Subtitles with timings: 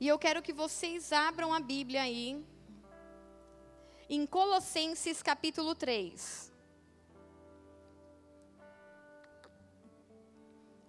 [0.00, 2.42] E eu quero que vocês abram a Bíblia aí,
[4.08, 6.50] em Colossenses capítulo 3.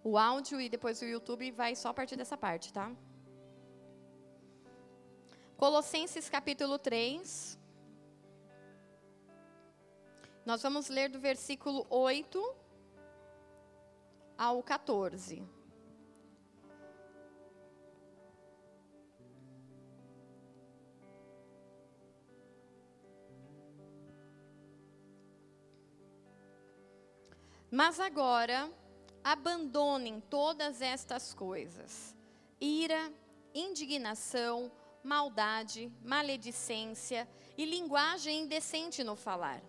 [0.02, 2.90] O áudio e depois o YouTube vai só a partir dessa parte, tá?
[5.58, 7.60] Colossenses capítulo 3.
[10.46, 12.56] Nós vamos ler do versículo 8
[14.38, 15.61] ao 14.
[27.72, 28.70] Mas agora,
[29.24, 32.14] abandonem todas estas coisas:
[32.60, 33.10] ira,
[33.54, 34.70] indignação,
[35.02, 37.26] maldade, maledicência
[37.58, 39.64] e linguagem indecente no falar.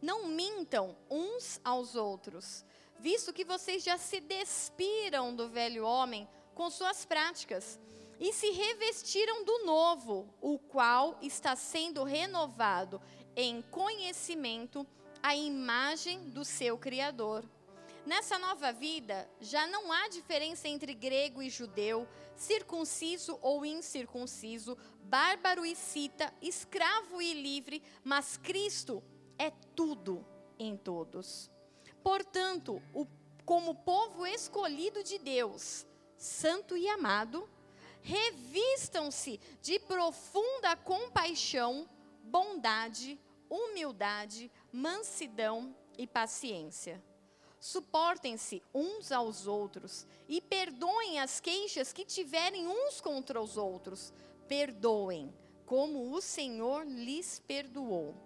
[0.00, 2.64] Não mintam uns aos outros,
[3.00, 7.80] visto que vocês já se despiram do velho homem com suas práticas
[8.20, 13.02] e se revestiram do novo, o qual está sendo renovado
[13.34, 14.86] em conhecimento
[15.22, 17.44] à imagem do seu Criador.
[18.04, 25.64] Nessa nova vida, já não há diferença entre grego e judeu, circunciso ou incircunciso, bárbaro
[25.64, 29.02] e cita, escravo e livre, mas Cristo
[29.38, 30.26] é tudo
[30.58, 31.48] em todos.
[32.02, 33.06] Portanto, o,
[33.44, 37.48] como povo escolhido de Deus, santo e amado,
[38.00, 41.88] revistam-se de profunda compaixão,
[42.24, 47.02] bondade, humildade, mansidão e paciência
[47.62, 54.12] Suportem-se uns aos outros e perdoem as queixas que tiverem uns contra os outros.
[54.48, 55.32] Perdoem,
[55.64, 58.16] como o Senhor lhes perdoou.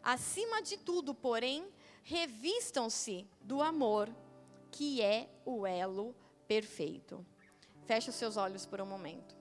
[0.00, 1.66] Acima de tudo, porém,
[2.04, 4.08] revistam-se do amor,
[4.70, 6.14] que é o elo
[6.46, 7.26] perfeito.
[7.86, 9.34] Feche os seus olhos por um momento.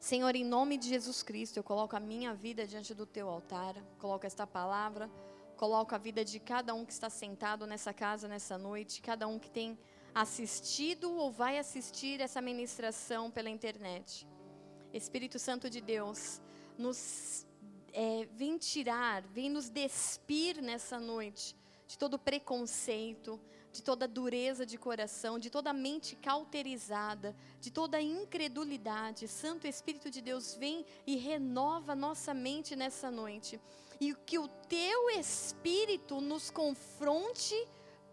[0.00, 3.74] Senhor, em nome de Jesus Cristo, eu coloco a minha vida diante do teu altar,
[3.98, 5.10] coloco esta palavra
[5.58, 9.40] Coloco a vida de cada um que está sentado nessa casa nessa noite, cada um
[9.40, 9.76] que tem
[10.14, 14.24] assistido ou vai assistir essa ministração pela internet.
[14.94, 16.40] Espírito Santo de Deus,
[16.78, 17.44] nos
[17.92, 21.56] é, vem tirar, vem nos despir nessa noite
[21.88, 23.40] de todo preconceito,
[23.72, 29.26] de toda dureza de coração, de toda mente cauterizada, de toda incredulidade.
[29.26, 33.60] Santo Espírito de Deus, vem e renova nossa mente nessa noite
[34.00, 37.54] e que o teu espírito nos confronte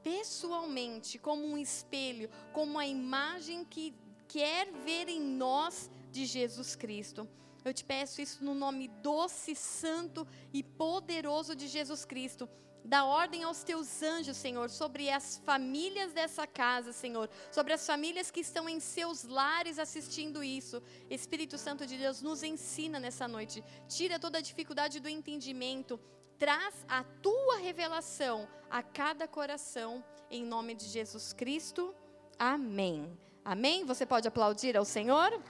[0.04, 3.94] pessoalmente, como um espelho, como a imagem que
[4.28, 7.28] quer ver em nós de Jesus Cristo.
[7.64, 12.48] Eu te peço isso no nome doce, santo e poderoso de Jesus Cristo.
[12.88, 18.30] Dá ordem aos teus anjos, Senhor, sobre as famílias dessa casa, Senhor, sobre as famílias
[18.30, 20.84] que estão em seus lares assistindo isso.
[21.10, 23.64] Espírito Santo de Deus, nos ensina nessa noite.
[23.90, 26.00] Tira toda a dificuldade do entendimento.
[26.38, 31.92] Traz a tua revelação a cada coração, em nome de Jesus Cristo.
[32.38, 33.18] Amém.
[33.44, 33.84] Amém?
[33.84, 35.42] Você pode aplaudir ao Senhor?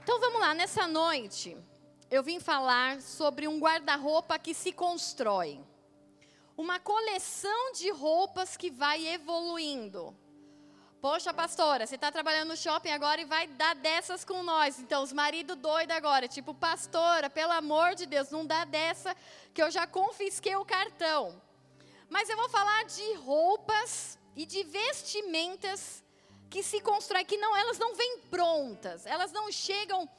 [0.00, 1.56] Então vamos lá, nessa noite
[2.10, 5.60] eu vim falar sobre um guarda-roupa que se constrói.
[6.56, 10.14] Uma coleção de roupas que vai evoluindo.
[11.00, 14.78] Poxa, pastora, você está trabalhando no shopping agora e vai dar dessas com nós.
[14.78, 19.16] Então, os maridos doidos agora, tipo, pastora, pelo amor de Deus, não dá dessa
[19.54, 21.40] que eu já confisquei o cartão.
[22.10, 26.02] Mas eu vou falar de roupas e de vestimentas
[26.50, 30.10] que se constroem, que não, elas não vêm prontas, elas não chegam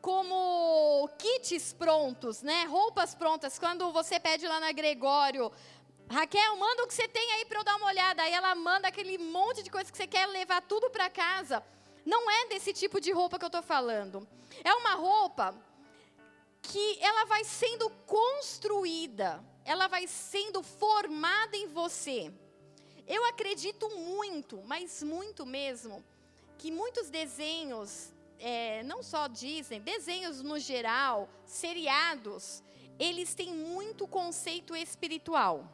[0.00, 2.64] como kits prontos, né?
[2.64, 3.58] Roupas prontas.
[3.58, 5.52] Quando você pede lá na Gregório,
[6.08, 8.22] Raquel, manda o que você tem aí para eu dar uma olhada.
[8.22, 11.62] Aí ela manda aquele monte de coisa que você quer levar tudo para casa.
[12.04, 14.26] Não é desse tipo de roupa que eu estou falando.
[14.64, 15.54] É uma roupa
[16.62, 22.32] que ela vai sendo construída, ela vai sendo formada em você.
[23.06, 26.04] Eu acredito muito, mas muito mesmo,
[26.58, 32.62] que muitos desenhos é, não só Disney, desenhos no geral, seriados,
[32.98, 35.68] eles têm muito conceito espiritual.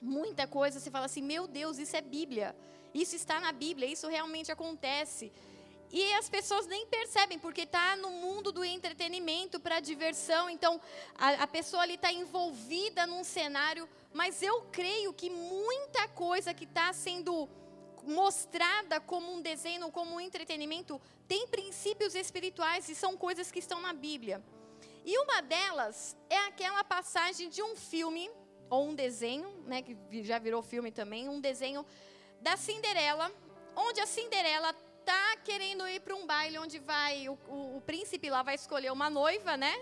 [0.00, 2.56] Muita coisa você fala assim, meu Deus, isso é Bíblia.
[2.94, 5.32] Isso está na Bíblia, isso realmente acontece.
[5.90, 10.48] E as pessoas nem percebem, porque está no mundo do entretenimento para diversão.
[10.50, 10.80] Então,
[11.16, 13.88] a, a pessoa ali está envolvida num cenário.
[14.12, 17.48] Mas eu creio que muita coisa que está sendo
[18.08, 23.80] mostrada como um desenho, como um entretenimento, tem princípios espirituais e são coisas que estão
[23.80, 24.42] na Bíblia.
[25.04, 28.30] E uma delas é aquela passagem de um filme,
[28.70, 31.84] ou um desenho, né, que já virou filme também, um desenho
[32.40, 33.30] da Cinderela,
[33.76, 38.28] onde a Cinderela tá querendo ir para um baile onde vai o, o, o, príncipe
[38.28, 39.74] lá vai escolher uma noiva, né?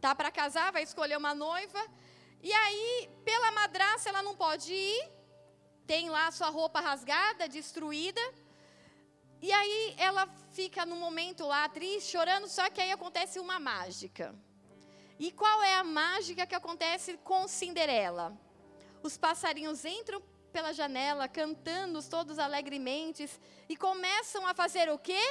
[0.00, 1.80] Tá para casar, vai escolher uma noiva.
[2.42, 5.21] E aí, pela madraça, ela não pode ir.
[5.86, 8.20] Tem lá sua roupa rasgada, destruída.
[9.40, 14.34] E aí ela fica no momento lá triste, chorando, só que aí acontece uma mágica.
[15.18, 18.36] E qual é a mágica que acontece com Cinderela?
[19.02, 23.28] Os passarinhos entram pela janela, cantando todos alegremente,
[23.68, 25.22] e começam a fazer o quê?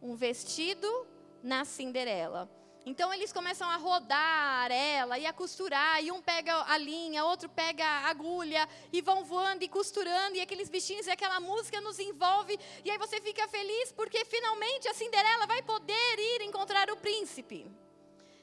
[0.00, 1.06] Um vestido
[1.42, 2.50] na Cinderela.
[2.88, 7.48] Então eles começam a rodar ela e a costurar, e um pega a linha, outro
[7.48, 11.98] pega a agulha, e vão voando e costurando, e aqueles bichinhos e aquela música nos
[11.98, 16.96] envolve, e aí você fica feliz porque finalmente a Cinderela vai poder ir encontrar o
[16.96, 17.68] príncipe.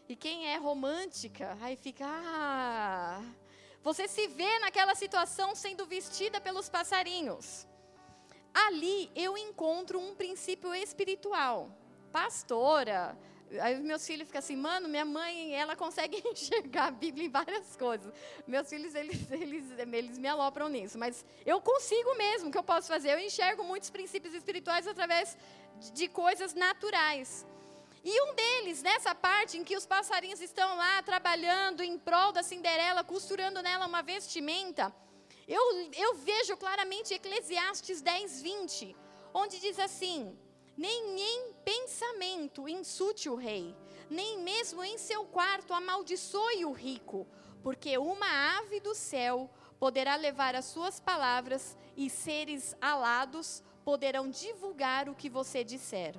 [0.10, 3.22] E quem é romântica, aí fica, ah,
[3.82, 7.66] você se vê naquela situação sendo vestida pelos passarinhos.
[8.54, 11.72] Ali eu encontro um princípio espiritual.
[12.12, 13.18] Pastora,
[13.62, 17.76] Aí meus filhos ficam assim, mano, minha mãe, ela consegue enxergar a Bíblia em várias
[17.76, 18.14] coisas.
[18.48, 20.98] Meus filhos, eles, eles, eles me alopram nisso.
[20.98, 23.12] Mas eu consigo mesmo, o que eu posso fazer?
[23.12, 25.38] Eu enxergo muitos princípios espirituais através
[25.94, 27.46] de coisas naturais.
[28.04, 32.44] E um deles, nessa parte em que os passarinhos estão lá trabalhando em prol da
[32.44, 34.94] Cinderela, costurando nela uma vestimenta,
[35.48, 38.96] eu, eu vejo claramente Eclesiastes 10, 20,
[39.34, 40.38] onde diz assim:
[40.78, 43.76] nem em pensamento insulte o rei,
[44.10, 47.28] nem mesmo em seu quarto amaldiçoe o rico,
[47.62, 49.50] porque uma ave do céu
[49.80, 56.16] poderá levar as suas palavras e seres alados poderão divulgar o que você disser.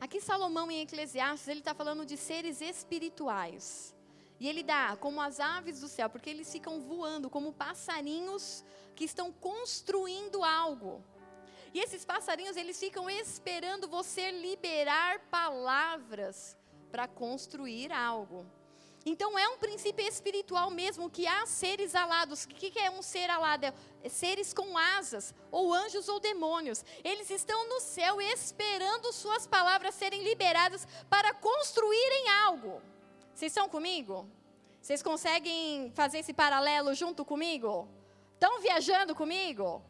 [0.00, 3.94] Aqui Salomão em Eclesiastes, ele está falando de seres espirituais.
[4.40, 8.64] E ele dá como as aves do céu, porque eles ficam voando como passarinhos
[8.96, 11.04] que estão construindo algo.
[11.72, 16.56] E esses passarinhos, eles ficam esperando você liberar palavras
[16.90, 18.44] para construir algo.
[19.06, 22.44] Então é um princípio espiritual mesmo que há seres alados.
[22.44, 23.72] O que é um ser alado?
[24.02, 26.84] É seres com asas, ou anjos ou demônios.
[27.02, 32.82] Eles estão no céu esperando suas palavras serem liberadas para construírem algo.
[33.34, 34.28] Vocês estão comigo?
[34.82, 37.88] Vocês conseguem fazer esse paralelo junto comigo?
[38.34, 39.82] Estão viajando comigo?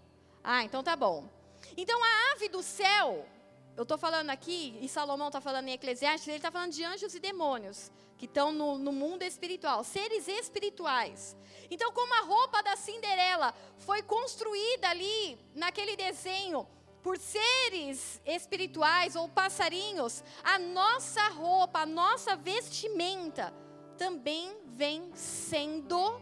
[0.43, 1.40] Ah, então tá bom.
[1.83, 3.27] Então a ave do céu,
[3.75, 7.15] eu estou falando aqui, e Salomão está falando em Eclesiastes, ele está falando de anjos
[7.15, 11.35] e demônios, que estão no, no mundo espiritual, seres espirituais.
[11.71, 16.69] Então, como a roupa da Cinderela foi construída ali, naquele desenho,
[17.03, 23.55] por seres espirituais ou passarinhos, a nossa roupa, a nossa vestimenta
[23.97, 26.21] também vem sendo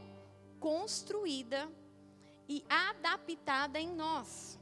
[0.61, 1.69] construída
[2.49, 4.58] e adaptada em nós.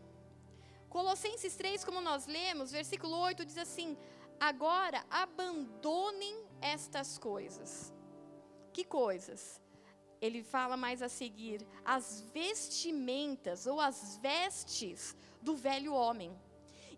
[0.96, 3.98] Colossenses 3, como nós lemos, versículo 8 diz assim:
[4.40, 7.92] Agora abandonem estas coisas.
[8.72, 9.60] Que coisas?
[10.22, 16.34] Ele fala mais a seguir: as vestimentas ou as vestes do velho homem.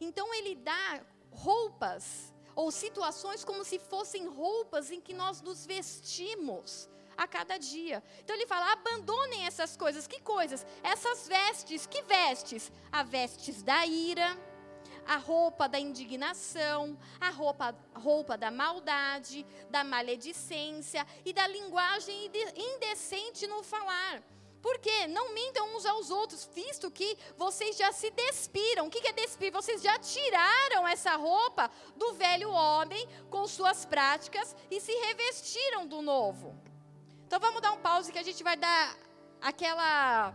[0.01, 6.89] Então ele dá roupas ou situações como se fossem roupas em que nós nos vestimos
[7.19, 8.03] a cada dia.
[8.21, 10.07] Então ele fala: abandonem essas coisas.
[10.07, 10.65] Que coisas?
[10.83, 11.87] Essas vestes.
[11.87, 12.71] Que vestes?
[12.93, 14.39] A vestes da ira,
[15.05, 23.47] a roupa da indignação, a roupa, roupa da maldade, da maledicência e da linguagem indecente
[23.47, 24.23] no falar.
[24.61, 25.07] Por quê?
[25.07, 28.87] Não mintam uns aos outros, visto que vocês já se despiram.
[28.87, 29.53] O que é despir?
[29.53, 36.03] Vocês já tiraram essa roupa do velho homem com suas práticas e se revestiram do
[36.03, 36.68] novo.
[37.29, 38.97] Então vamos dar um pause que a gente vai dar
[39.39, 40.33] aquela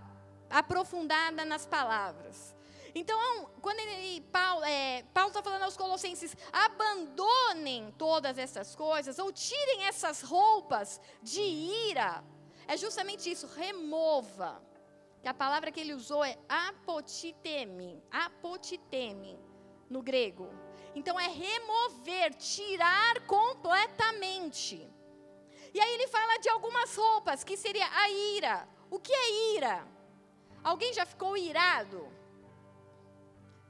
[0.48, 2.56] aprofundada nas palavras.
[2.94, 9.86] Então, quando ele, Paulo é, está falando aos Colossenses, abandonem todas essas coisas, ou tirem
[9.86, 12.24] essas roupas de ira,
[12.68, 14.62] é justamente isso, remova.
[15.24, 19.40] Que a palavra que ele usou é apotiteme, apotiteme,
[19.90, 20.48] no grego.
[20.94, 24.93] Então, é remover, tirar completamente.
[25.74, 28.68] E aí ele fala de algumas roupas, que seria a ira.
[28.89, 29.88] O que é ira?
[30.63, 32.08] Alguém já ficou irado?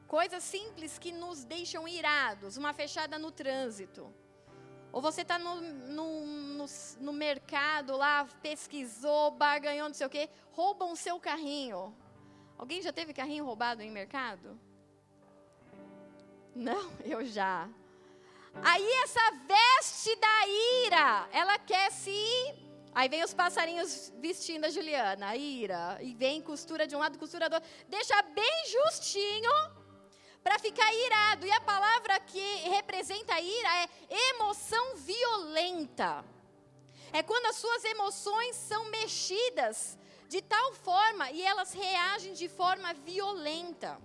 [0.08, 4.14] Coisas simples que nos deixam irados, uma fechada no trânsito.
[4.92, 6.66] Ou você está no, no, no,
[7.00, 11.96] no, mercado lá, pesquisou, barganhou, não sei o quê, roubam o seu carrinho.
[12.58, 14.60] Alguém já teve carrinho roubado em mercado?
[16.54, 17.68] Não, eu já.
[18.62, 20.48] Aí essa veste da
[20.86, 22.14] ira, ela quer se
[22.96, 27.18] Aí vem os passarinhos vestindo a Juliana, a ira, e vem costura de um lado,
[27.18, 27.68] costura do outro.
[27.88, 29.52] Deixa bem justinho
[30.44, 31.44] para ficar irado.
[31.48, 33.90] E a palavra que representa a ira é
[34.36, 36.24] emoção violenta.
[37.12, 42.94] É quando as suas emoções são mexidas de tal forma e elas reagem de forma
[42.94, 44.00] violenta.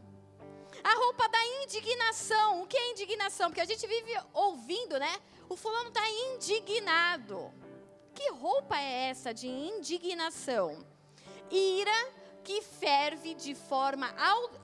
[0.82, 2.62] A roupa da indignação.
[2.62, 3.48] O que é indignação?
[3.48, 5.18] Porque a gente vive ouvindo, né?
[5.48, 7.52] O fulano está indignado.
[8.14, 10.84] Que roupa é essa de indignação?
[11.50, 14.08] Ira que ferve de forma,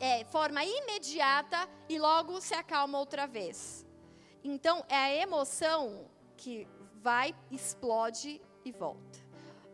[0.01, 3.85] é, forma imediata e logo se acalma outra vez.
[4.43, 6.67] Então, é a emoção que
[7.03, 9.14] vai, explode e volta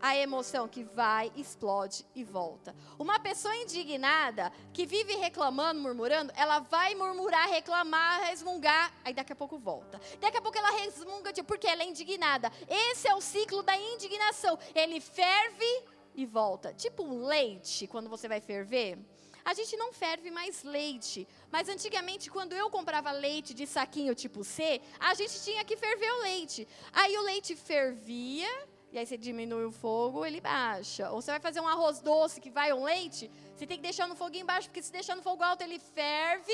[0.00, 2.74] a emoção que vai, explode e volta.
[2.98, 9.36] Uma pessoa indignada, que vive reclamando, murmurando, ela vai murmurar, reclamar, resmungar, aí daqui a
[9.36, 10.00] pouco volta.
[10.20, 12.50] Daqui a pouco ela resmunga porque ela é indignada.
[12.68, 14.58] Esse é o ciclo da indignação.
[14.74, 16.72] Ele ferve e volta.
[16.72, 18.98] Tipo um leite, quando você vai ferver.
[19.44, 24.44] A gente não ferve mais leite, mas antigamente, quando eu comprava leite de saquinho tipo
[24.44, 26.68] C, a gente tinha que ferver o leite.
[26.92, 28.48] Aí o leite fervia,
[28.92, 31.10] e aí você diminui o fogo, ele baixa.
[31.10, 34.08] Ou você vai fazer um arroz doce que vai um leite, você tem que deixar
[34.08, 36.52] no fogo embaixo, porque se deixar no fogo alto, ele ferve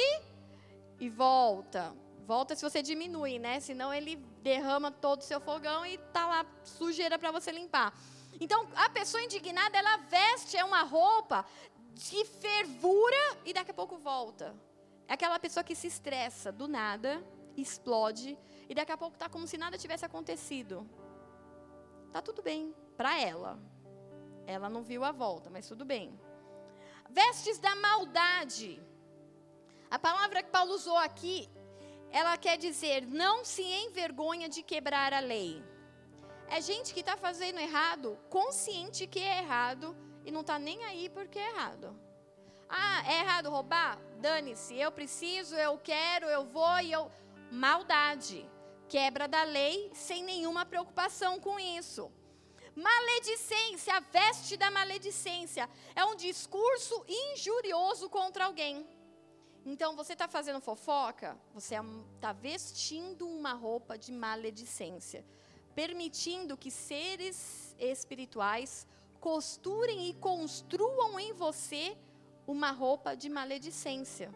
[1.00, 1.94] e volta.
[2.26, 3.60] Volta se você diminui, né?
[3.60, 7.94] Senão ele derrama todo o seu fogão e tá lá sujeira para você limpar.
[8.40, 11.46] Então, a pessoa indignada, ela veste é uma roupa
[11.94, 14.54] de fervura e daqui a pouco volta.
[15.08, 17.24] É aquela pessoa que se estressa do nada,
[17.56, 18.36] explode
[18.68, 20.86] e daqui a pouco tá como se nada tivesse acontecido.
[22.12, 23.58] Tá tudo bem para ela.
[24.46, 26.18] Ela não viu a volta, mas tudo bem.
[27.10, 28.82] Vestes da maldade.
[29.90, 31.48] A palavra que Paulo usou aqui,
[32.10, 35.62] ela quer dizer não se envergonha de quebrar a lei.
[36.48, 41.08] É gente que está fazendo errado, consciente que é errado e não está nem aí
[41.08, 41.98] porque é errado.
[42.68, 43.98] Ah, é errado roubar?
[44.20, 47.10] Dane-se, eu preciso, eu quero, eu vou e eu.
[47.50, 48.48] Maldade
[48.88, 52.10] quebra da lei sem nenhuma preocupação com isso.
[52.74, 58.86] Maledicência, a veste da maledicência, é um discurso injurioso contra alguém.
[59.64, 61.74] Então, você está fazendo fofoca, você
[62.14, 65.24] está vestindo uma roupa de maledicência,
[65.74, 68.86] permitindo que seres espirituais
[69.20, 71.96] costurem e construam em você
[72.46, 74.32] uma roupa de maledicência.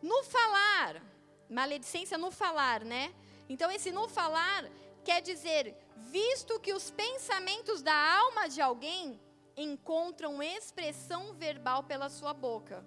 [0.00, 1.02] No falar,
[1.50, 3.12] maledicência no falar, né?
[3.48, 4.68] Então, esse no falar
[5.04, 9.20] quer dizer, visto que os pensamentos da alma de alguém
[9.56, 12.84] encontram expressão verbal pela sua boca,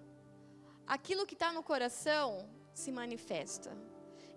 [0.86, 3.76] aquilo que está no coração se manifesta.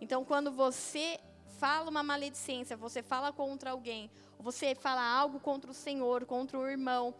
[0.00, 1.20] Então, quando você
[1.58, 6.68] fala uma maledicência, você fala contra alguém, você fala algo contra o Senhor, contra o
[6.68, 7.14] irmão,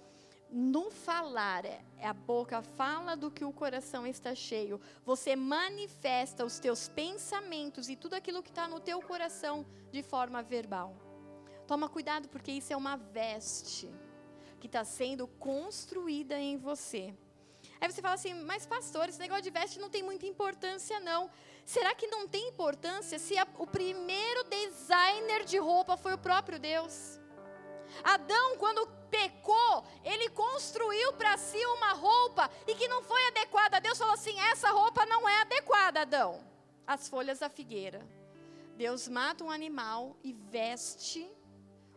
[0.56, 4.80] no falar, é, é a boca fala do que o coração está cheio.
[5.04, 10.44] Você manifesta os teus pensamentos e tudo aquilo que está no teu coração de forma
[10.44, 10.94] verbal.
[11.66, 13.92] Toma cuidado, porque isso é uma veste
[14.60, 17.12] que está sendo construída em você.
[17.80, 21.30] Aí você fala assim, mas pastor, esse negócio de veste não tem muita importância, não.
[21.64, 26.60] Será que não tem importância se a, o primeiro designer de roupa foi o próprio
[26.60, 27.18] Deus?
[28.02, 33.80] Adão, quando pecou, ele construiu para si uma roupa e que não foi adequada.
[33.80, 36.44] Deus falou assim: essa roupa não é adequada, Adão.
[36.84, 38.06] As folhas da figueira.
[38.76, 41.30] Deus mata um animal e veste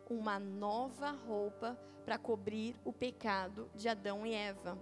[0.08, 4.78] uma nova roupa para cobrir o pecado de Adão e Eva.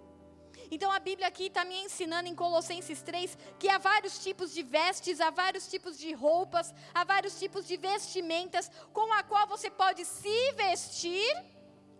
[0.69, 4.61] Então a Bíblia aqui está me ensinando em Colossenses 3 que há vários tipos de
[4.61, 9.69] vestes, há vários tipos de roupas, há vários tipos de vestimentas com a qual você
[9.69, 11.54] pode se vestir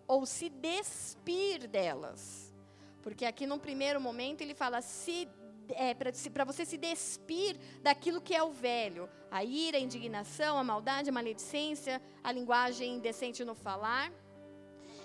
[0.08, 2.54] ou se despir delas.
[3.02, 5.28] Porque aqui no primeiro momento ele fala se
[5.70, 10.64] é, para você se despir daquilo que é o velho, a ira, a indignação, a
[10.64, 14.12] maldade, a maledicência, a linguagem indecente no falar,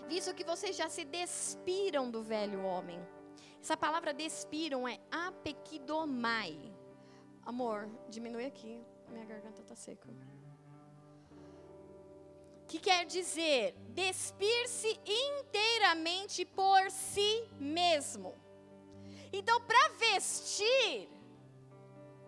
[0.09, 3.01] visto que vocês já se despiram do velho homem
[3.63, 6.57] essa palavra despiram é apequidomai.
[7.45, 8.83] Amor, diminui aqui.
[9.11, 10.09] Minha garganta está seca.
[12.71, 14.91] Que quer dizer despir-se
[15.29, 18.31] inteiramente por si mesmo.
[19.39, 21.09] Então, para vestir,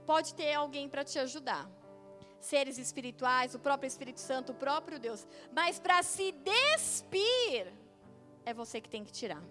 [0.04, 1.64] pode ter alguém para te ajudar.
[2.40, 5.20] Seres espirituais, o próprio Espírito Santo, o próprio Deus.
[5.58, 7.72] Mas para se despir,
[8.44, 9.42] é você que tem que tirar.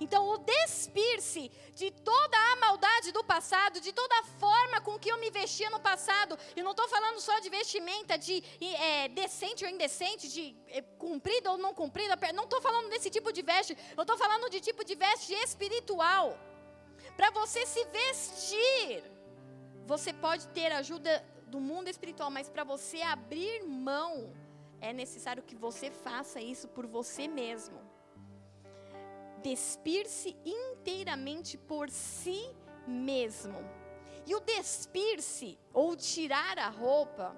[0.00, 5.10] Então, o despir-se de toda a maldade do passado, de toda a forma com que
[5.10, 6.38] eu me vestia no passado.
[6.56, 11.50] E não estou falando só de vestimenta, de é, decente ou indecente, de é, cumprida
[11.50, 12.16] ou não cumprida.
[12.32, 13.76] Não estou falando desse tipo de veste.
[13.96, 16.38] Eu estou falando de tipo de veste espiritual.
[17.16, 19.02] Para você se vestir,
[19.86, 24.32] você pode ter ajuda do mundo espiritual, mas para você abrir mão,
[24.80, 27.87] é necessário que você faça isso por você mesmo
[29.42, 32.54] despir-se inteiramente por si
[32.86, 33.58] mesmo.
[34.26, 37.34] E o despir-se, ou tirar a roupa,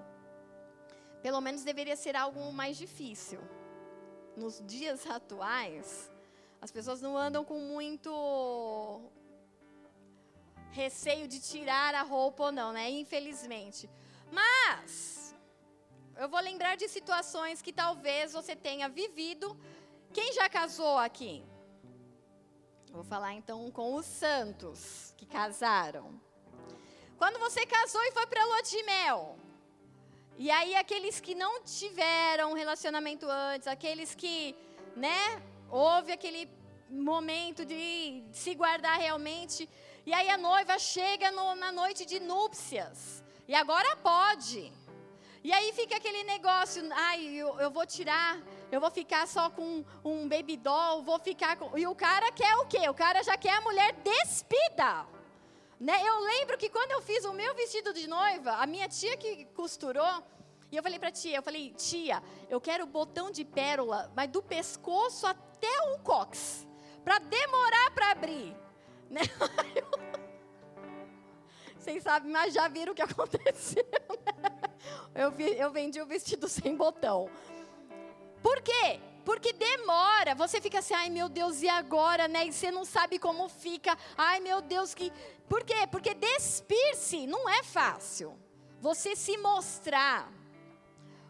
[1.21, 3.39] pelo menos deveria ser algo mais difícil.
[4.35, 6.11] Nos dias atuais,
[6.61, 8.11] as pessoas não andam com muito
[10.71, 12.89] receio de tirar a roupa ou não, né?
[12.89, 13.89] Infelizmente.
[14.31, 15.35] Mas
[16.17, 19.57] eu vou lembrar de situações que talvez você tenha vivido.
[20.13, 21.43] Quem já casou aqui?
[22.91, 26.19] Vou falar então com os santos que casaram.
[27.17, 29.37] Quando você casou e foi para a lua de mel,
[30.37, 34.55] e aí aqueles que não tiveram relacionamento antes, aqueles que,
[34.95, 36.49] né, houve aquele
[36.89, 39.69] momento de se guardar realmente,
[40.05, 44.69] e aí a noiva chega no, na noite de núpcias, e agora pode.
[45.41, 48.37] E aí fica aquele negócio, ai, eu, eu vou tirar
[48.71, 51.77] eu vou ficar só com um baby doll, vou ficar com...
[51.77, 52.87] E o cara quer o quê?
[52.89, 55.05] O cara já quer a mulher despida.
[55.77, 55.99] Né?
[56.07, 59.45] Eu lembro que quando eu fiz o meu vestido de noiva, a minha tia que
[59.53, 60.23] costurou,
[60.71, 64.41] e eu falei para tia, eu falei, tia, eu quero botão de pérola, mas do
[64.41, 66.65] pescoço até o cox,
[67.03, 68.55] para demorar para abrir.
[69.11, 69.19] Né?
[71.77, 73.85] Vocês sabem, mas já viram o que aconteceu.
[74.37, 74.61] Né?
[75.13, 77.29] Eu, vi, eu vendi o vestido sem botão.
[78.41, 78.99] Por quê?
[79.23, 82.45] Porque demora, você fica assim, ai meu Deus, e agora, né?
[82.45, 85.11] E você não sabe como fica, ai meu Deus, que.
[85.47, 85.87] Por quê?
[85.91, 88.37] Porque despir-se não é fácil.
[88.79, 90.31] Você se mostrar,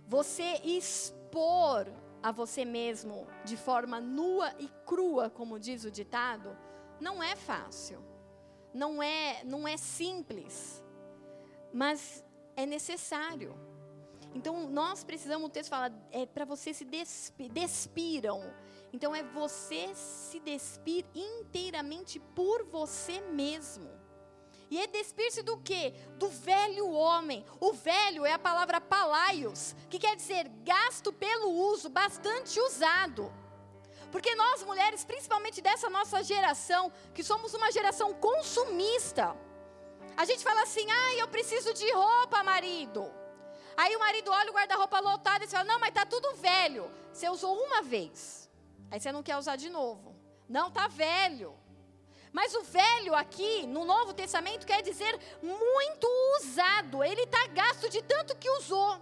[0.08, 1.88] você expor
[2.24, 6.56] a você mesmo de forma nua e crua, como diz o ditado,
[7.00, 8.00] não é fácil.
[8.74, 10.82] Não é, não é simples.
[11.74, 12.24] Mas
[12.56, 13.54] é necessário.
[14.34, 18.42] Então, nós precisamos, o texto fala, é para você se despi, despiram.
[18.94, 23.90] Então, é você se despir inteiramente por você mesmo.
[24.70, 25.94] E é despir-se do quê?
[26.18, 27.46] Do velho homem.
[27.60, 33.32] O velho é a palavra palaios, que quer dizer gasto pelo uso, bastante usado.
[34.14, 39.36] Porque nós mulheres, principalmente dessa nossa geração, que somos uma geração consumista,
[40.16, 43.21] a gente fala assim: ah, eu preciso de roupa, marido.
[43.82, 46.84] Aí o marido olha o guarda-roupa lotado e fala: Não, mas tá tudo velho.
[47.12, 48.48] Você usou uma vez.
[48.92, 50.16] Aí você não quer usar de novo.
[50.48, 51.56] Não, tá velho.
[52.32, 57.04] Mas o velho aqui, no Novo Testamento, quer dizer muito usado.
[57.04, 59.02] Ele está gasto de tanto que usou.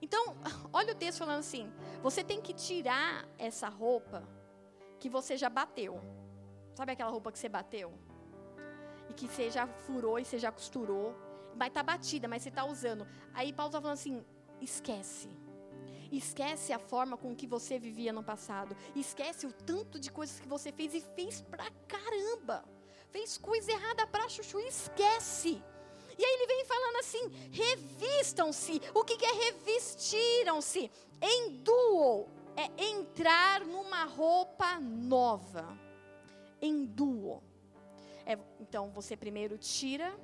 [0.00, 0.36] Então,
[0.72, 4.22] olha o texto falando assim: você tem que tirar essa roupa
[5.00, 6.00] que você já bateu.
[6.76, 7.92] Sabe aquela roupa que você bateu?
[9.10, 12.48] E que você já furou e você já costurou vai estar tá batida, mas você
[12.48, 13.06] está usando.
[13.34, 14.24] Aí Paulo está falando assim:
[14.60, 15.28] esquece.
[16.10, 18.76] Esquece a forma com que você vivia no passado.
[18.94, 22.64] Esquece o tanto de coisas que você fez e fez pra caramba.
[23.10, 25.62] Fez coisa errada pra chuchu, esquece.
[26.18, 28.80] E aí ele vem falando assim: revistam-se.
[28.94, 30.90] O que, que é revestiram-se?
[31.20, 35.66] Enduo é entrar numa roupa nova.
[36.60, 37.42] Enduo.
[38.26, 40.14] É, então você primeiro tira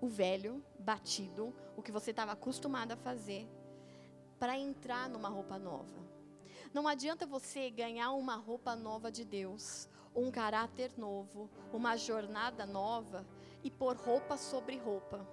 [0.00, 3.48] o velho, batido, o que você estava acostumado a fazer,
[4.38, 6.06] para entrar numa roupa nova.
[6.72, 13.26] Não adianta você ganhar uma roupa nova de Deus, um caráter novo, uma jornada nova
[13.62, 15.26] e pôr roupa sobre roupa.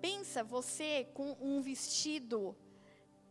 [0.00, 2.56] Pensa você com um vestido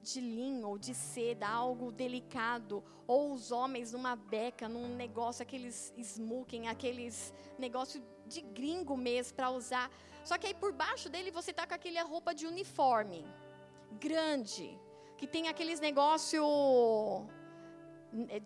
[0.02, 5.94] de linho ou de seda, algo delicado, ou os homens numa beca, num negócio, aqueles
[5.98, 8.02] smoking, aqueles negócio
[8.34, 9.88] de gringo mesmo para usar.
[10.24, 13.22] Só que aí por baixo dele você tá com aquele roupa de uniforme,
[14.06, 14.68] grande,
[15.18, 16.44] que tem aqueles negócio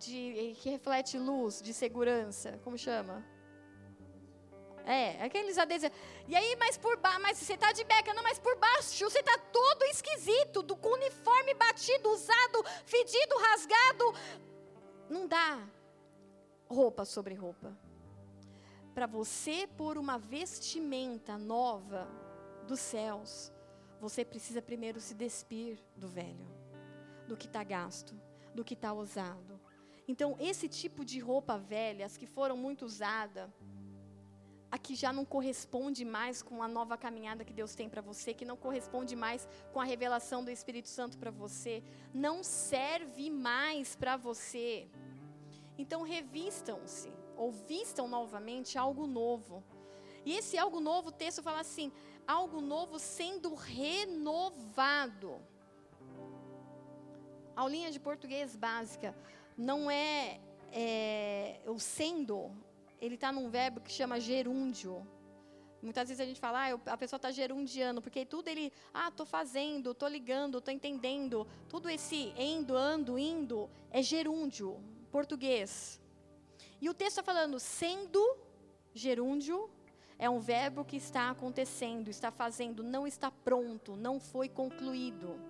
[0.04, 3.16] de que reflete luz, de segurança, como chama?
[4.86, 5.96] É, aqueles adesivos.
[6.28, 9.22] E aí, mas por baixo, mas você tá de beca, não, mas por baixo você
[9.22, 14.14] tá todo esquisito, do, com uniforme batido, usado, fedido, rasgado.
[15.08, 15.66] Não dá
[16.68, 17.74] roupa sobre roupa.
[18.94, 22.08] Para você pôr uma vestimenta nova
[22.68, 23.52] dos céus,
[24.00, 26.46] você precisa primeiro se despir do velho,
[27.26, 28.14] do que está gasto,
[28.54, 29.60] do que está usado.
[30.06, 33.50] Então, esse tipo de roupa velha, as que foram muito usadas,
[34.70, 38.34] a que já não corresponde mais com a nova caminhada que Deus tem para você,
[38.34, 43.96] que não corresponde mais com a revelação do Espírito Santo para você, não serve mais
[43.96, 44.88] para você.
[45.78, 49.62] Então revistam-se, ou vistam novamente algo novo.
[50.24, 51.92] E esse algo novo, o texto fala assim:
[52.26, 55.40] algo novo sendo renovado.
[57.54, 59.14] Aulinha de português básica
[59.56, 60.40] não é,
[60.72, 62.50] é o sendo
[63.04, 65.06] ele está num verbo que chama gerúndio.
[65.82, 69.26] Muitas vezes a gente fala, ah, a pessoa está gerundiando, porque tudo ele, ah, estou
[69.26, 71.46] fazendo, estou ligando, estou entendendo.
[71.68, 76.00] Tudo esse endo, ando, indo, é gerúndio, português.
[76.84, 78.20] E o texto está falando, sendo
[78.92, 79.70] gerúndio,
[80.18, 85.40] é um verbo que está acontecendo, está fazendo, não está pronto, não foi concluído.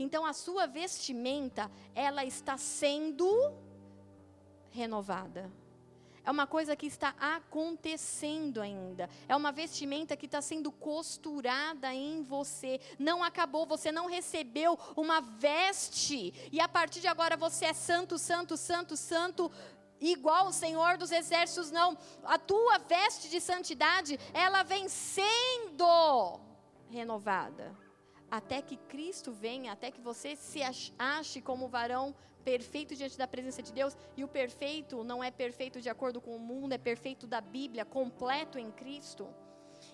[0.00, 3.54] Então a sua vestimenta, ela está sendo
[4.72, 5.48] renovada.
[6.24, 9.08] É uma coisa que está acontecendo ainda.
[9.28, 12.80] É uma vestimenta que está sendo costurada em você.
[12.98, 16.34] Não acabou, você não recebeu uma veste.
[16.50, 19.52] E a partir de agora você é santo, santo, santo, santo.
[20.04, 21.96] Igual o Senhor dos Exércitos, não.
[22.24, 26.40] A tua veste de santidade, ela vem sendo
[26.90, 27.74] renovada
[28.30, 30.60] até que Cristo venha, até que você se
[30.98, 32.14] ache como varão
[32.44, 36.36] perfeito diante da presença de Deus, e o perfeito não é perfeito de acordo com
[36.36, 39.26] o mundo, é perfeito da Bíblia, completo em Cristo.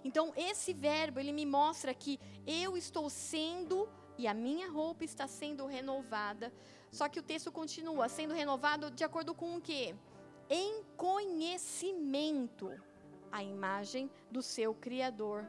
[0.02, 3.88] Então, esse verbo, ele me mostra que eu estou sendo
[4.20, 6.52] e a minha roupa está sendo renovada.
[6.90, 9.94] Só que o texto continua sendo renovado de acordo com o quê?
[10.50, 12.70] Em conhecimento
[13.32, 15.46] a imagem do seu criador.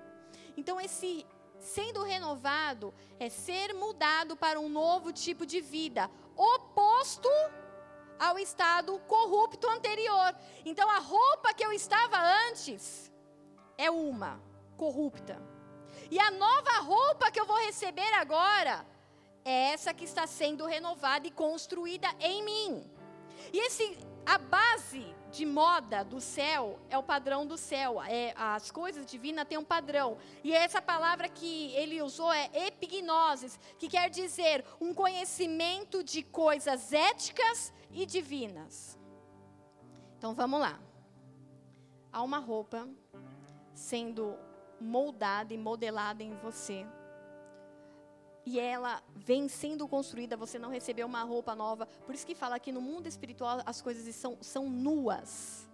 [0.56, 1.26] Então esse
[1.60, 7.30] sendo renovado é ser mudado para um novo tipo de vida, oposto
[8.18, 10.34] ao estado corrupto anterior.
[10.64, 13.12] Então a roupa que eu estava antes
[13.78, 14.42] é uma,
[14.78, 15.51] corrupta.
[16.12, 18.86] E a nova roupa que eu vou receber agora
[19.46, 22.92] é essa que está sendo renovada e construída em mim.
[23.54, 28.02] E esse a base de moda do céu é o padrão do céu.
[28.04, 30.18] É, as coisas divinas têm um padrão.
[30.44, 36.92] E essa palavra que ele usou é epignoses, que quer dizer um conhecimento de coisas
[36.92, 39.00] éticas e divinas.
[40.18, 40.78] Então vamos lá.
[42.12, 42.88] Há uma roupa
[43.74, 44.38] sendo
[44.82, 46.86] moldada e modelada em você
[48.46, 51.86] e ela vem sendo construída, você não recebeu uma roupa nova.
[52.06, 55.70] Por isso que fala que no mundo espiritual as coisas são, são nuas.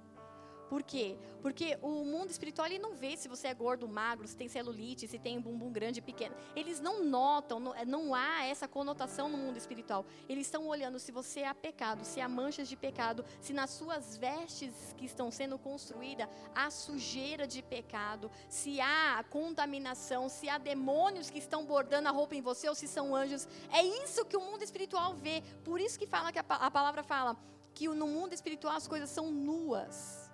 [0.69, 1.17] Por quê?
[1.41, 5.07] Porque o mundo espiritual ele não vê se você é gordo, magro, se tem celulite,
[5.07, 6.35] se tem um bumbum grande, pequeno.
[6.55, 10.05] Eles não notam, não, há essa conotação no mundo espiritual.
[10.27, 14.17] Eles estão olhando se você há pecado, se há manchas de pecado, se nas suas
[14.17, 21.29] vestes que estão sendo construídas há sujeira de pecado, se há contaminação, se há demônios
[21.29, 23.47] que estão bordando a roupa em você ou se são anjos.
[23.71, 25.41] É isso que o mundo espiritual vê.
[25.63, 27.37] Por isso que fala que a palavra fala
[27.73, 30.26] que no mundo espiritual as coisas são nuas.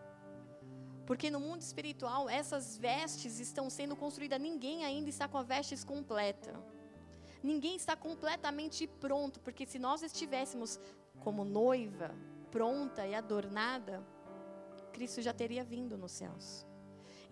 [1.05, 5.83] Porque no mundo espiritual, essas vestes estão sendo construídas, ninguém ainda está com a vestes
[5.83, 6.53] completa.
[7.41, 10.79] Ninguém está completamente pronto, porque se nós estivéssemos
[11.19, 12.15] como noiva,
[12.49, 14.01] pronta e adornada,
[14.93, 16.65] Cristo já teria vindo nos céus.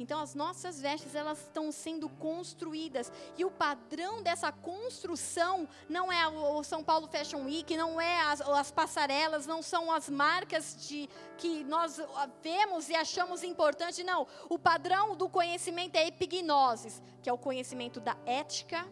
[0.02, 6.28] Então as nossas vestes elas estão sendo construídas e o padrão dessa construção não é
[6.28, 11.08] o São Paulo Fashion Week, não é as, as passarelas, não são as marcas de
[11.38, 14.26] que nós ah, vemos e achamos importante, não.
[14.50, 18.88] O padrão do conhecimento é epignosis, que é o conhecimento da ética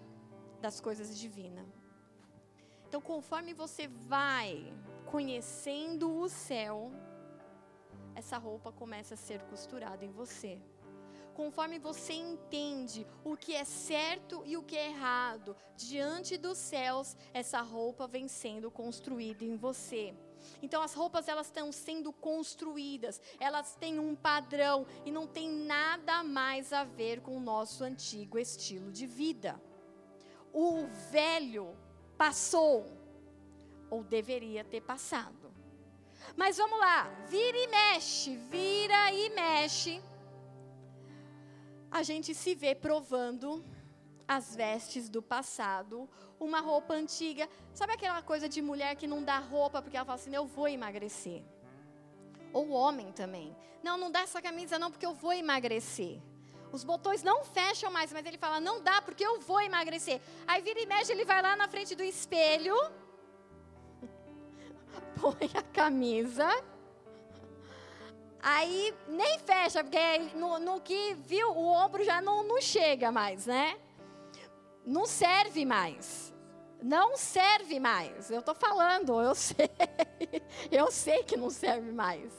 [0.61, 1.65] das coisas divinas.
[2.87, 4.73] Então, conforme você vai
[5.07, 6.91] conhecendo o céu,
[8.13, 10.59] essa roupa começa a ser costurada em você
[11.39, 17.15] conforme você entende o que é certo e o que é errado, diante dos céus,
[17.33, 20.13] essa roupa vem sendo construída em você.
[20.61, 26.25] Então as roupas elas estão sendo construídas, elas têm um padrão e não tem nada
[26.25, 29.57] mais a ver com o nosso antigo estilo de vida.
[30.51, 31.73] O velho
[32.17, 32.85] passou
[33.89, 35.53] ou deveria ter passado.
[36.35, 40.03] Mas vamos lá, vira e mexe, vira e mexe
[41.91, 43.63] a gente se vê provando
[44.27, 46.07] as vestes do passado,
[46.39, 47.49] uma roupa antiga.
[47.73, 50.67] Sabe aquela coisa de mulher que não dá roupa porque ela fala assim: eu vou
[50.67, 51.43] emagrecer?
[52.53, 53.55] Ou homem também.
[53.81, 56.21] Não, não dá essa camisa não porque eu vou emagrecer.
[56.71, 60.21] Os botões não fecham mais, mas ele fala: não dá porque eu vou emagrecer.
[60.47, 62.75] Aí vira e mexe, ele vai lá na frente do espelho,
[65.19, 66.47] põe a camisa.
[68.41, 73.45] Aí nem fecha, porque no, no que viu, o ombro já não, não chega mais,
[73.45, 73.77] né?
[74.85, 76.33] Não serve mais.
[76.81, 78.31] Não serve mais.
[78.31, 79.69] Eu tô falando, eu sei.
[80.71, 82.31] Eu sei que não serve mais.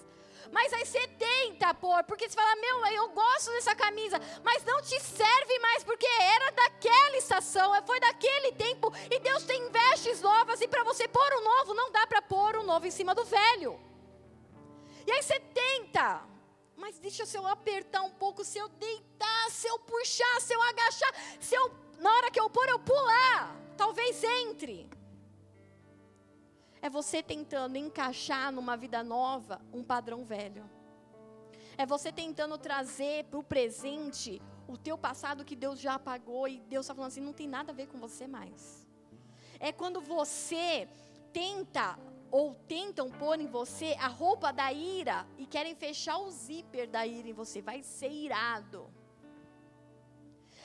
[0.50, 4.82] Mas aí você tenta pôr, porque você fala, meu, eu gosto dessa camisa, mas não
[4.82, 10.60] te serve mais, porque era daquela estação, foi daquele tempo, e Deus tem vestes novas,
[10.60, 13.24] e para você pôr o novo, não dá para pôr o novo em cima do
[13.24, 13.78] velho.
[15.12, 16.22] Aí você tenta,
[16.76, 20.62] mas deixa se eu apertar um pouco, se eu deitar, se eu puxar, se eu
[20.62, 24.88] agachar, se eu, na hora que eu pôr, eu pular, talvez entre
[26.82, 30.68] é você tentando encaixar numa vida nova um padrão velho.
[31.76, 36.60] É você tentando trazer para o presente o teu passado que Deus já apagou e
[36.60, 38.86] Deus está falando assim, não tem nada a ver com você mais.
[39.58, 40.88] É quando você
[41.32, 41.98] tenta
[42.30, 47.06] ou tentam pôr em você a roupa da ira e querem fechar o zíper da
[47.06, 48.88] ira em você, vai ser irado.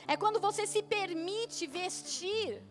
[0.08, 2.62] É quando você se permite vestir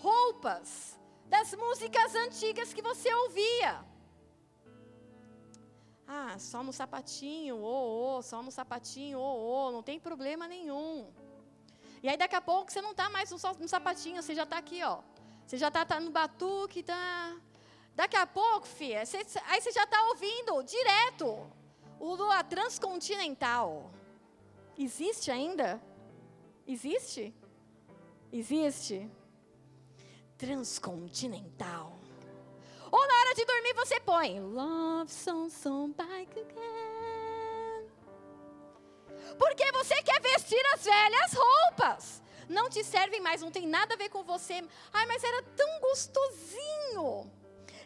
[0.00, 3.84] roupas das músicas antigas que você ouvia.
[6.06, 11.10] Ah, só no sapatinho, ô, ô, só no sapatinho, ô, ô, não tem problema nenhum.
[12.02, 14.58] E aí daqui a pouco você não está mais no, no, sapatinho, você já está
[14.58, 15.00] aqui, ó.
[15.46, 17.36] Você já está tá no batuque, tá.
[17.94, 21.50] Daqui a pouco, filha, você, aí você já está ouvindo direto
[22.00, 23.90] o Lua Transcontinental.
[24.76, 25.80] Existe ainda?
[26.66, 27.32] Existe?
[28.32, 29.08] Existe?
[30.36, 31.98] transcontinental.
[32.90, 37.90] Ou na hora de dormir você põe Love Song Song Back Again.
[39.38, 42.22] Porque você quer vestir as velhas roupas.
[42.48, 44.62] Não te servem mais, não tem nada a ver com você.
[44.92, 47.30] Ai, mas era tão gostosinho.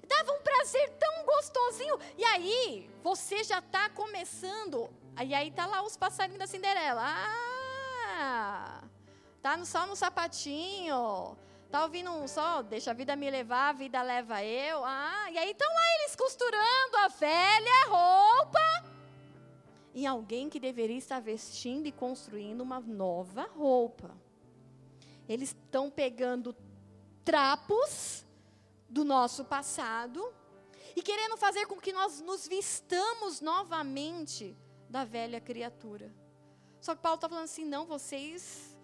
[0.08, 1.98] Dava um prazer tão gostosinho.
[2.16, 4.88] E aí, você já está começando.
[5.22, 7.02] E aí tá lá os passarinhos da Cinderela.
[7.04, 8.82] Ah!
[9.42, 11.36] Tá só no sapatinho
[11.70, 12.62] Tá ouvindo um só?
[12.62, 14.82] Deixa a vida me levar, a vida leva eu.
[14.84, 18.58] Ah, e aí estão lá eles costurando a velha roupa
[19.94, 24.10] em alguém que deveria estar vestindo e construindo uma nova roupa.
[25.28, 26.56] Eles estão pegando
[27.22, 28.24] trapos
[28.88, 30.32] do nosso passado
[30.96, 34.56] e querendo fazer com que nós nos vistamos novamente
[34.88, 36.12] da velha criatura.
[36.80, 38.76] Só que Paulo está falando assim: não, vocês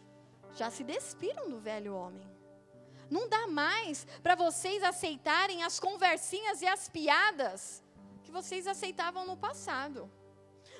[0.54, 2.28] já se despiram do velho homem.
[3.10, 7.82] Não dá mais para vocês aceitarem as conversinhas e as piadas
[8.22, 10.10] que vocês aceitavam no passado.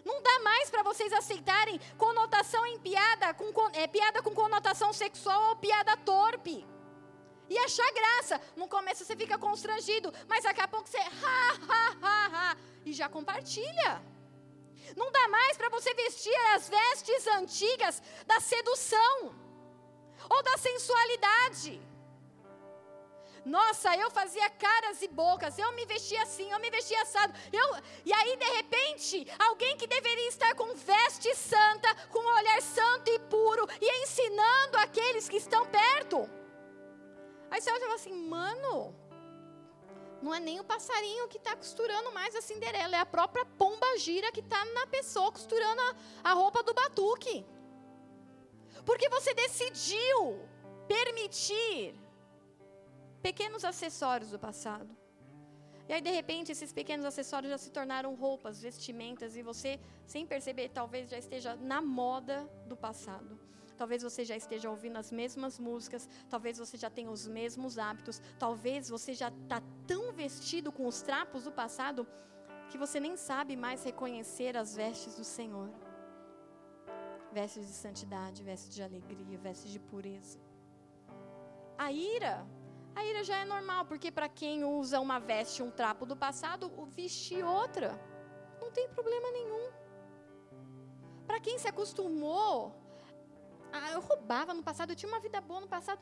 [0.05, 5.51] Não dá mais para vocês aceitarem conotação em piada, com, é, piada com conotação sexual
[5.51, 6.67] ou piada torpe.
[7.49, 8.41] E achar graça.
[8.57, 12.93] No começo você fica constrangido, mas daqui a pouco você ha, ha, ha, ha, e
[12.93, 14.03] já compartilha.
[14.97, 19.35] Não dá mais para você vestir as vestes antigas da sedução
[20.29, 21.81] ou da sensualidade.
[23.45, 27.35] Nossa, eu fazia caras e bocas, eu me vestia assim, eu me vestia assado.
[27.53, 32.63] Eu, e aí, de repente, alguém que deveria estar com veste santa, com um olhar
[32.63, 36.29] santo e puro, e ensinando aqueles que estão perto.
[37.51, 38.95] Aí você olha assim, mano,
[40.23, 43.99] não é nem o passarinho que está costurando mais a Cinderela, é a própria pomba
[43.99, 47.45] gira que está na pessoa costurando a, a roupa do batuque.
[48.85, 50.41] Porque você decidiu
[50.89, 51.95] permitir
[53.23, 54.95] pequenos acessórios do passado.
[55.89, 60.27] E aí, de repente, esses pequenos acessórios já se tornaram roupas, vestimentas, e você, sem
[60.27, 63.39] perceber, talvez já esteja na moda do passado.
[63.77, 68.21] Talvez você já esteja ouvindo as mesmas músicas, talvez você já tenha os mesmos hábitos,
[68.39, 72.07] talvez você já está tão vestido com os trapos do passado
[72.71, 75.71] que você nem sabe mais reconhecer as vestes do Senhor.
[77.33, 80.39] Vestes de santidade, vestes de alegria, vestes de pureza.
[81.77, 82.47] A ira
[82.95, 86.71] a ira já é normal, porque para quem usa uma veste, um trapo do passado,
[86.87, 88.01] vestir outra,
[88.61, 89.73] não tem problema nenhum.
[91.27, 92.73] Para quem se acostumou,
[93.77, 96.01] ah, eu roubava no passado, eu tinha uma vida boa no passado,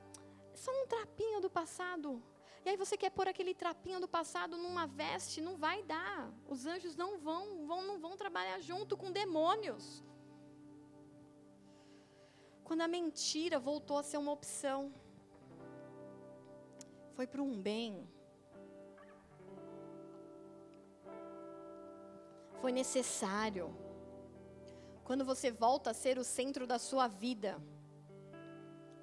[0.54, 2.22] só um trapinho do passado.
[2.64, 6.30] E aí você quer pôr aquele trapinho do passado numa veste, não vai dar.
[6.46, 10.04] Os anjos não vão, vão não vão trabalhar junto com demônios.
[12.62, 14.92] Quando a mentira voltou a ser uma opção,
[17.14, 18.08] foi para um bem.
[22.60, 23.66] Foi necessário.
[25.04, 27.60] Quando você volta a ser o centro da sua vida,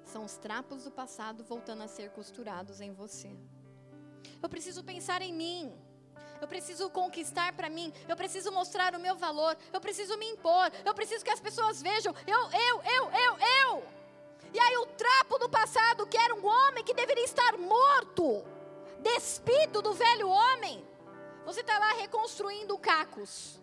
[0.04, 3.30] são os trapos do passado voltando a ser costurados em você.
[4.42, 5.72] Eu preciso pensar em mim.
[6.40, 10.72] eu preciso conquistar para mim, eu preciso mostrar o meu valor, eu preciso me impor,
[10.86, 13.84] eu preciso que as pessoas vejam, eu, eu, eu, eu, eu.
[14.54, 18.42] E aí o trapo do passado, que era um homem que deveria estar morto,
[19.00, 20.82] despido do velho homem,
[21.44, 23.60] você está lá reconstruindo cacos.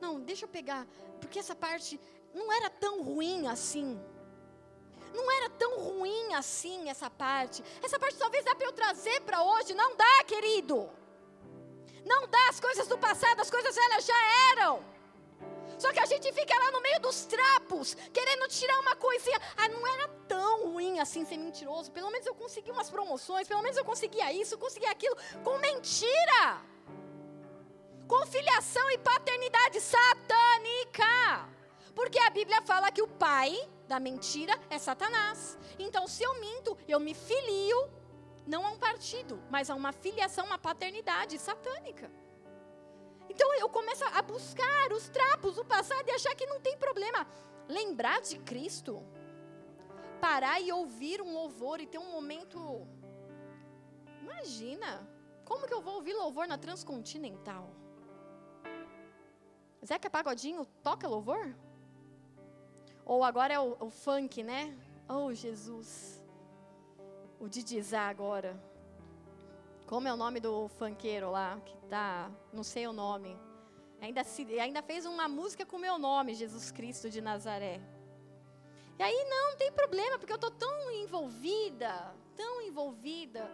[0.00, 0.86] Não, deixa eu pegar,
[1.20, 2.00] porque essa parte
[2.34, 4.00] não era tão ruim assim.
[5.12, 7.62] Não era tão ruim assim essa parte.
[7.82, 9.74] Essa parte talvez dá para eu trazer para hoje.
[9.74, 10.88] Não dá, querido.
[12.04, 14.20] Não dá, as coisas do passado, as coisas velhas já
[14.52, 14.82] eram.
[15.78, 19.40] Só que a gente fica lá no meio dos trapos, querendo tirar uma coisinha.
[19.56, 21.90] Ah, não era tão ruim assim ser mentiroso.
[21.90, 25.16] Pelo menos eu consegui umas promoções, pelo menos eu conseguia isso, conseguia aquilo.
[25.42, 26.62] Com mentira.
[28.10, 31.48] Com filiação e paternidade satânica.
[31.94, 35.56] Porque a Bíblia fala que o pai da mentira é Satanás.
[35.78, 37.88] Então, se eu minto, eu me filio
[38.44, 42.10] não a um partido, mas a uma filiação, uma paternidade satânica.
[43.28, 47.24] Então eu começo a buscar os trapos do passado e achar que não tem problema.
[47.68, 49.06] Lembrar de Cristo,
[50.20, 52.58] parar e ouvir um louvor e ter um momento.
[54.20, 55.08] Imagina,
[55.44, 57.79] como que eu vou ouvir louvor na Transcontinental?
[59.84, 61.54] Zeca Pagodinho toca louvor?
[63.04, 64.76] Ou agora é o, o funk, né?
[65.08, 66.22] Oh, Jesus.
[67.38, 68.60] O Didizá agora.
[69.86, 71.60] Como é o nome do funkeiro lá?
[71.64, 73.36] Que tá, não sei o nome.
[74.00, 77.80] Ainda, se, ainda fez uma música com o meu nome, Jesus Cristo de Nazaré.
[78.98, 83.50] E aí não, não tem problema, porque eu estou tão envolvida, tão envolvida,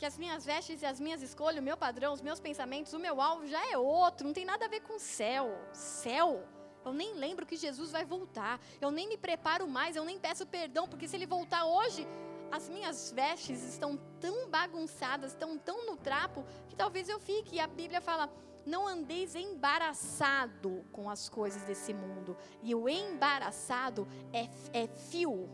[0.00, 2.98] que as minhas vestes e as minhas escolhas, o meu padrão, os meus pensamentos, o
[2.98, 5.46] meu alvo já é outro, não tem nada a ver com céu.
[5.74, 6.42] Céu.
[6.82, 8.58] Eu nem lembro que Jesus vai voltar.
[8.80, 12.08] Eu nem me preparo mais, eu nem peço perdão, porque se ele voltar hoje,
[12.50, 17.56] as minhas vestes estão tão bagunçadas, estão tão no trapo, que talvez eu fique.
[17.56, 18.32] E a Bíblia fala:
[18.64, 22.38] não andeis embaraçado com as coisas desse mundo.
[22.62, 25.46] E o embaraçado é, é fio,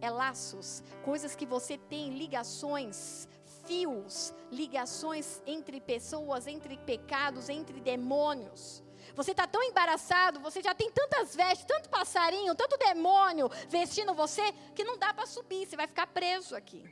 [0.00, 3.26] é laços, coisas que você tem, ligações,
[3.68, 8.82] fios, ligações entre pessoas, entre pecados, entre demônios.
[9.14, 14.52] Você está tão embaraçado, você já tem tantas vestes, tanto passarinho, tanto demônio vestindo você,
[14.74, 16.82] que não dá para subir, você vai ficar preso aqui.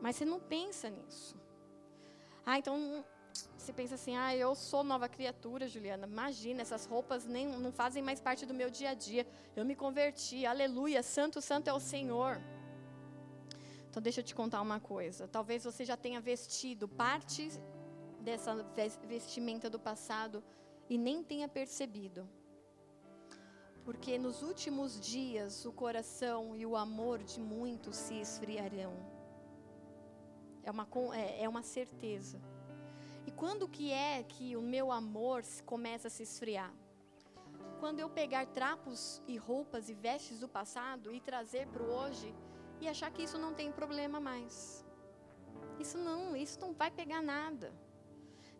[0.00, 1.36] Mas você não pensa nisso.
[2.46, 3.04] Ah, então
[3.56, 6.06] você pensa assim, ah, eu sou nova criatura, Juliana.
[6.06, 9.26] Imagina, essas roupas nem, não fazem mais parte do meu dia a dia.
[9.56, 12.40] Eu me converti, aleluia, santo, santo é o Senhor.
[13.90, 15.26] Então deixa eu te contar uma coisa.
[15.26, 17.50] Talvez você já tenha vestido parte
[18.20, 18.54] dessa
[19.06, 20.44] vestimenta do passado
[20.88, 22.28] e nem tenha percebido.
[23.84, 28.94] Porque nos últimos dias o coração e o amor de muitos se esfriarão.
[30.62, 32.40] É uma, é, é uma certeza.
[33.26, 36.72] E quando que é que o meu amor começa a se esfriar?
[37.80, 42.32] Quando eu pegar trapos e roupas e vestes do passado e trazer para o hoje
[42.80, 44.84] e achar que isso não tem problema mais.
[45.78, 47.72] Isso não, isso não vai pegar nada.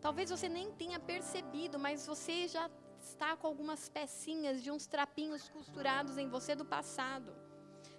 [0.01, 5.49] Talvez você nem tenha percebido, mas você já está com algumas pecinhas de uns trapinhos
[5.49, 7.31] costurados em você do passado.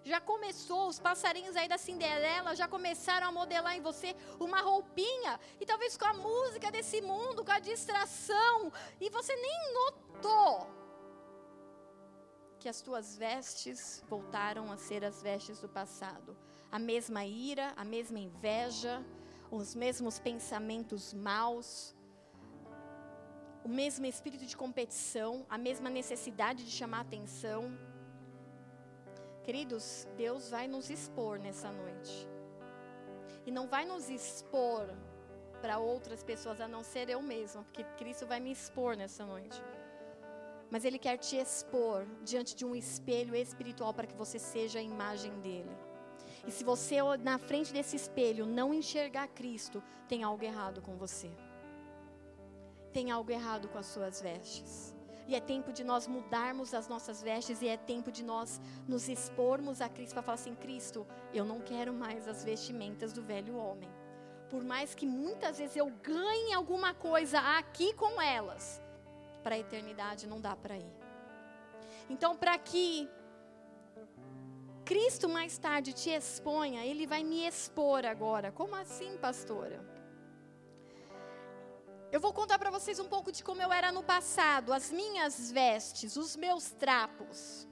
[0.04, 5.38] Já começou, os passarinhos aí da Cinderela já começaram a modelar em você uma roupinha,
[5.60, 10.81] e talvez com a música desse mundo, com a distração, e você nem notou
[12.62, 16.36] que as tuas vestes voltaram a ser as vestes do passado.
[16.70, 19.04] A mesma ira, a mesma inveja,
[19.50, 21.92] os mesmos pensamentos maus,
[23.64, 27.76] o mesmo espírito de competição, a mesma necessidade de chamar atenção.
[29.42, 32.28] Queridos, Deus vai nos expor nessa noite.
[33.44, 34.86] E não vai nos expor
[35.60, 39.60] para outras pessoas a não ser eu mesma, porque Cristo vai me expor nessa noite.
[40.72, 44.82] Mas Ele quer te expor diante de um espelho espiritual para que você seja a
[44.82, 45.70] imagem dele.
[46.46, 51.30] E se você, na frente desse espelho, não enxergar Cristo, tem algo errado com você.
[52.90, 54.96] Tem algo errado com as suas vestes.
[55.28, 58.58] E é tempo de nós mudarmos as nossas vestes e é tempo de nós
[58.88, 63.20] nos expormos a Cristo para falar assim: Cristo, eu não quero mais as vestimentas do
[63.20, 63.90] velho homem.
[64.48, 68.82] Por mais que muitas vezes eu ganhe alguma coisa aqui com elas,
[69.42, 70.94] para a eternidade não dá para ir.
[72.08, 73.08] Então, para que
[74.84, 78.52] Cristo mais tarde te exponha, Ele vai me expor agora.
[78.52, 79.92] Como assim, pastora?
[82.10, 85.50] Eu vou contar para vocês um pouco de como eu era no passado, as minhas
[85.50, 87.66] vestes, os meus trapos.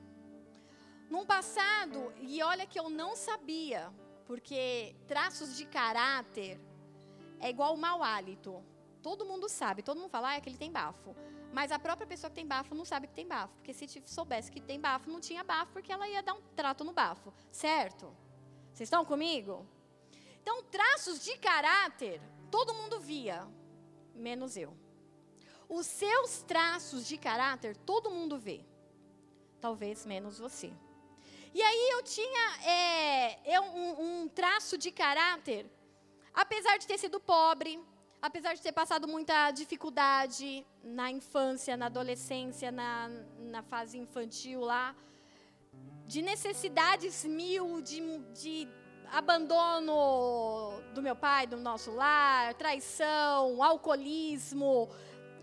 [1.11, 3.93] Num passado, e olha que eu não sabia,
[4.25, 6.59] porque traços de caráter
[7.39, 8.65] é igual mau hálito.
[9.03, 11.15] todo mundo sabe, todo mundo fala ah, é que ele tem bafo.
[11.53, 13.55] Mas a própria pessoa que tem bafo não sabe que tem bafo.
[13.55, 16.85] Porque se soubesse que tem bafo, não tinha bafo, porque ela ia dar um trato
[16.85, 17.33] no bafo.
[17.51, 18.15] Certo?
[18.73, 19.67] Vocês estão comigo?
[20.43, 22.21] Então, traços de caráter,
[22.51, 23.47] todo mundo via,
[24.15, 24.77] menos eu.
[25.69, 28.65] Os seus traços de caráter, todo mundo vê.
[29.61, 30.73] Talvez menos você.
[31.53, 35.67] E aí eu tinha é, eu, um, um traço de caráter,
[36.33, 37.79] apesar de ter sido pobre,
[38.23, 43.09] apesar de ter passado muita dificuldade na infância, na adolescência, na,
[43.39, 44.95] na fase infantil lá,
[46.05, 48.01] de necessidades mil, de,
[48.35, 48.69] de
[49.13, 54.89] abandono do meu pai, do nosso lar, traição, alcoolismo,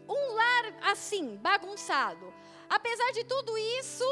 [0.08, 2.34] um lar assim, bagunçado.
[2.70, 4.06] Apesar de tudo isso,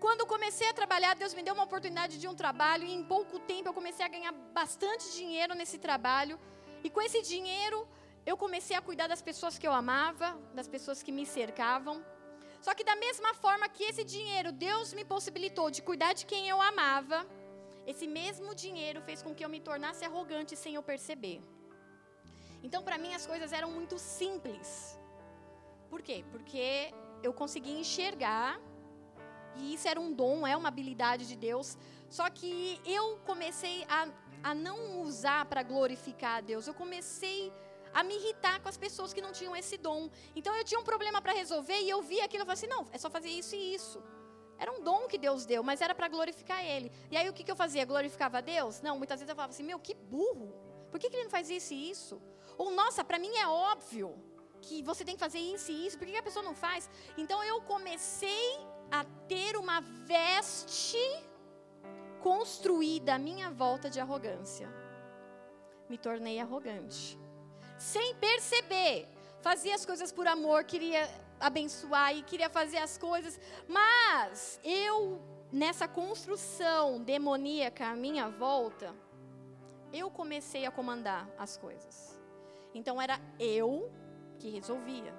[0.00, 3.38] quando comecei a trabalhar, Deus me deu uma oportunidade de um trabalho e em pouco
[3.40, 6.38] tempo eu comecei a ganhar bastante dinheiro nesse trabalho.
[6.84, 7.78] E com esse dinheiro,
[8.30, 10.28] eu comecei a cuidar das pessoas que eu amava,
[10.58, 11.96] das pessoas que me cercavam.
[12.60, 16.42] Só que da mesma forma que esse dinheiro Deus me possibilitou de cuidar de quem
[16.52, 17.26] eu amava,
[17.86, 21.38] esse mesmo dinheiro fez com que eu me tornasse arrogante sem eu perceber.
[22.62, 24.98] Então, para mim, as coisas eram muito simples.
[25.90, 26.24] Por quê?
[26.32, 26.66] Porque
[27.22, 28.58] eu conseguia enxergar,
[29.56, 31.76] e isso era um dom, é uma habilidade de Deus.
[32.08, 34.08] Só que eu comecei a
[34.44, 36.66] a não usar para glorificar a Deus.
[36.66, 37.50] Eu comecei
[37.94, 40.10] a me irritar com as pessoas que não tinham esse dom.
[40.36, 42.86] Então eu tinha um problema para resolver e eu vi aquilo e falei assim: não,
[42.92, 44.02] é só fazer isso e isso.
[44.58, 46.92] Era um dom que Deus deu, mas era para glorificar Ele.
[47.10, 47.84] E aí o que, que eu fazia?
[47.86, 48.82] Glorificava a Deus?
[48.82, 50.52] Não, muitas vezes eu falava assim: meu, que burro.
[50.90, 52.20] Por que, que ele não faz isso e isso?
[52.56, 54.14] Ou, nossa, para mim é óbvio
[54.60, 56.88] que você tem que fazer isso e isso, por que, que a pessoa não faz?
[57.18, 58.60] Então eu comecei
[58.94, 61.04] a ter uma veste
[62.20, 64.68] construída à minha volta de arrogância.
[65.88, 67.18] Me tornei arrogante.
[67.76, 69.08] Sem perceber.
[69.40, 71.08] Fazia as coisas por amor, queria
[71.40, 75.20] abençoar e queria fazer as coisas, mas eu,
[75.52, 78.94] nessa construção demoníaca à minha volta,
[79.92, 82.18] eu comecei a comandar as coisas.
[82.72, 83.92] Então era eu
[84.38, 85.12] que resolvia.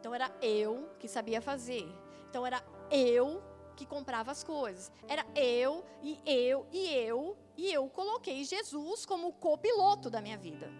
[0.00, 1.88] Então era eu que sabia fazer.
[2.28, 3.42] Então era eu
[3.76, 4.90] que comprava as coisas.
[5.06, 10.70] Era eu e eu e eu e eu coloquei Jesus como copiloto da minha vida.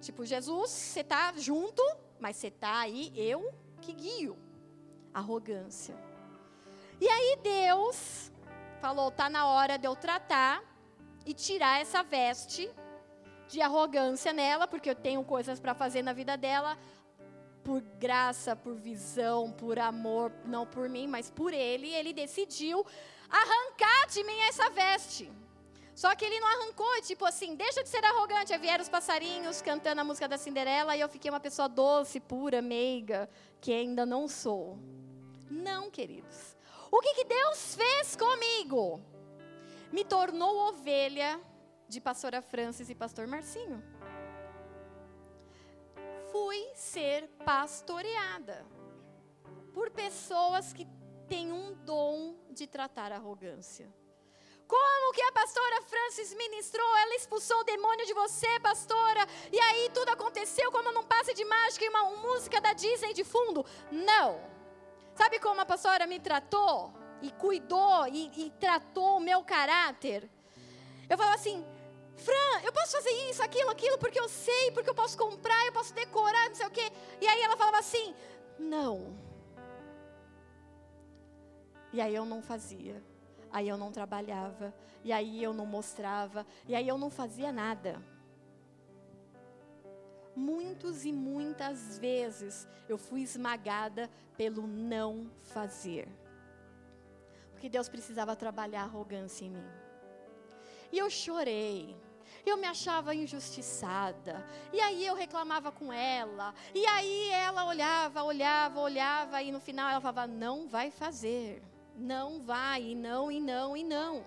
[0.00, 1.82] Tipo, Jesus, você tá junto,
[2.20, 4.38] mas você tá aí, eu que guio.
[5.12, 5.96] Arrogância.
[7.00, 8.32] E aí Deus
[8.80, 10.62] falou, tá na hora de eu tratar
[11.26, 12.70] e tirar essa veste
[13.48, 16.76] de arrogância nela, porque eu tenho coisas para fazer na vida dela
[17.68, 22.82] por graça, por visão, por amor, não por mim, mas por ele, ele decidiu
[23.28, 25.30] arrancar de mim essa veste.
[25.94, 28.54] Só que ele não arrancou, tipo assim, deixa de ser arrogante.
[28.54, 32.18] Aí vieram os passarinhos cantando a música da Cinderela e eu fiquei uma pessoa doce,
[32.20, 33.28] pura, meiga,
[33.60, 34.78] que ainda não sou.
[35.50, 36.56] Não, queridos.
[36.90, 38.98] O que, que Deus fez comigo?
[39.92, 41.38] Me tornou ovelha
[41.86, 43.97] de pastora Francis e pastor Marcinho
[46.30, 48.66] fui ser pastoreada
[49.72, 50.86] por pessoas que
[51.28, 53.92] têm um dom de tratar arrogância.
[54.66, 56.96] Como que a pastora Francis ministrou?
[56.98, 59.26] Ela expulsou o demônio de você, pastora.
[59.50, 63.24] E aí tudo aconteceu como num passe de mágica e uma, música da Disney de
[63.24, 63.64] fundo?
[63.90, 64.38] Não.
[65.14, 66.92] Sabe como a pastora me tratou?
[67.22, 70.28] E cuidou e, e tratou o meu caráter?
[71.08, 71.64] Eu falo assim:
[72.18, 75.72] Fran, eu posso fazer isso, aquilo, aquilo, porque eu sei, porque eu posso comprar, eu
[75.72, 76.90] posso decorar, não sei o quê.
[77.20, 78.14] E aí ela falava assim:
[78.58, 79.16] não.
[81.92, 83.02] E aí eu não fazia.
[83.50, 84.74] Aí eu não trabalhava.
[85.04, 86.44] E aí eu não mostrava.
[86.66, 88.02] E aí eu não fazia nada.
[90.34, 96.08] Muitos e muitas vezes eu fui esmagada pelo não fazer.
[97.52, 99.68] Porque Deus precisava trabalhar a arrogância em mim.
[100.92, 101.96] E eu chorei
[102.44, 104.44] eu me achava injustiçada.
[104.72, 106.54] E aí eu reclamava com ela.
[106.74, 111.62] E aí ela olhava, olhava, olhava e no final ela falava: "Não vai fazer.
[111.96, 114.24] Não vai, e não, e não, e não".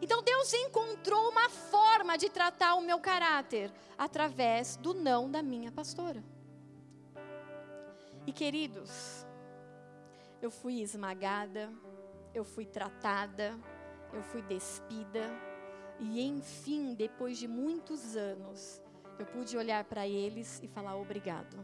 [0.00, 5.72] Então Deus encontrou uma forma de tratar o meu caráter através do não da minha
[5.72, 6.22] pastora.
[8.26, 9.26] E queridos,
[10.40, 11.72] eu fui esmagada,
[12.34, 13.58] eu fui tratada,
[14.12, 15.20] eu fui despida,
[16.00, 18.80] e enfim, depois de muitos anos,
[19.18, 21.56] eu pude olhar para eles e falar obrigado.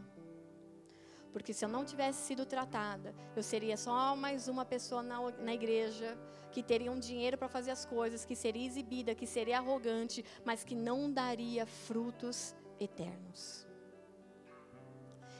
[1.31, 5.53] Porque se eu não tivesse sido tratada, eu seria só mais uma pessoa na, na
[5.53, 6.17] igreja
[6.51, 10.63] que teria um dinheiro para fazer as coisas, que seria exibida, que seria arrogante, mas
[10.63, 13.67] que não daria frutos eternos.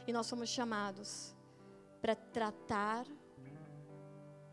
[0.06, 1.34] E nós somos chamados
[2.02, 3.06] para tratar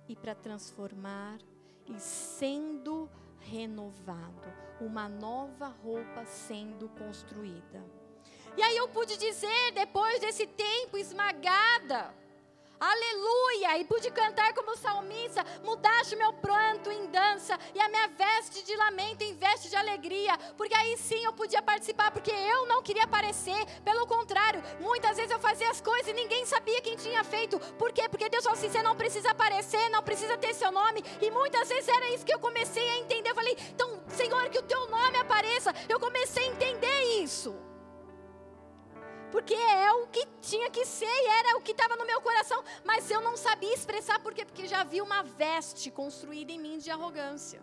[0.08, 1.38] e para transformar
[1.86, 3.10] e sendo
[3.50, 7.84] renovado, uma nova roupa sendo construída.
[8.56, 12.14] E aí eu pude dizer, depois desse tempo esmagada,
[12.82, 18.64] aleluia, e pude cantar como salmista: mudaste meu pranto em dança e a minha veste
[18.64, 22.82] de lamento em veste de alegria, porque aí sim eu podia participar, porque eu não
[22.82, 27.22] queria aparecer, pelo contrário, muitas vezes eu fazia as coisas e ninguém sabia quem tinha
[27.22, 28.08] feito, por quê?
[28.08, 31.68] Porque Deus falou assim: você não precisa aparecer, não precisa ter seu nome, e muitas
[31.68, 33.30] vezes era isso que eu comecei a entender.
[33.30, 37.71] Eu falei, então, Senhor, que o teu nome apareça, eu comecei a entender isso
[39.32, 42.62] porque é o que tinha que ser e era o que estava no meu coração,
[42.84, 44.44] mas eu não sabia expressar por quê?
[44.44, 47.60] Porque já havia uma veste construída em mim de arrogância.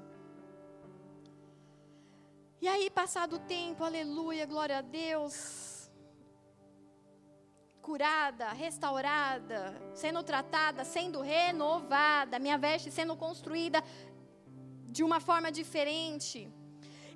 [2.59, 5.89] E aí, passado o tempo, aleluia, glória a Deus,
[7.81, 13.81] curada, restaurada, sendo tratada, sendo renovada, minha veste sendo construída
[14.87, 16.51] de uma forma diferente.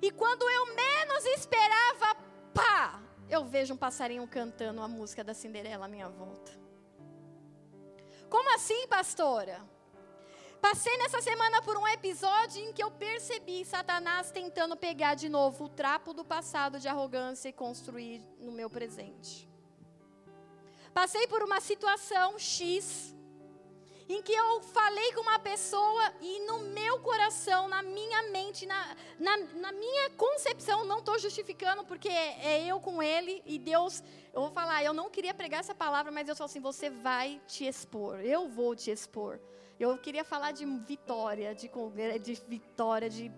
[0.00, 2.14] E quando eu menos esperava,
[2.54, 6.52] pá, eu vejo um passarinho cantando a música da Cinderela à minha volta.
[8.28, 9.62] Como assim, pastora?
[10.60, 15.64] Passei nessa semana por um episódio em que eu percebi Satanás tentando pegar de novo
[15.64, 19.48] o trapo do passado de arrogância e construir no meu presente.
[20.94, 23.14] Passei por uma situação X
[24.08, 28.96] em que eu falei com uma pessoa e no meu coração, na minha mente, na,
[29.18, 34.02] na, na minha concepção, não estou justificando porque é eu com ele e Deus,
[34.32, 37.40] eu vou falar, eu não queria pregar essa palavra, mas Deus falou assim: você vai
[37.46, 39.40] te expor, eu vou te expor.
[39.80, 41.68] Eu queria falar de vitória, de,
[42.20, 43.32] de vitória, de,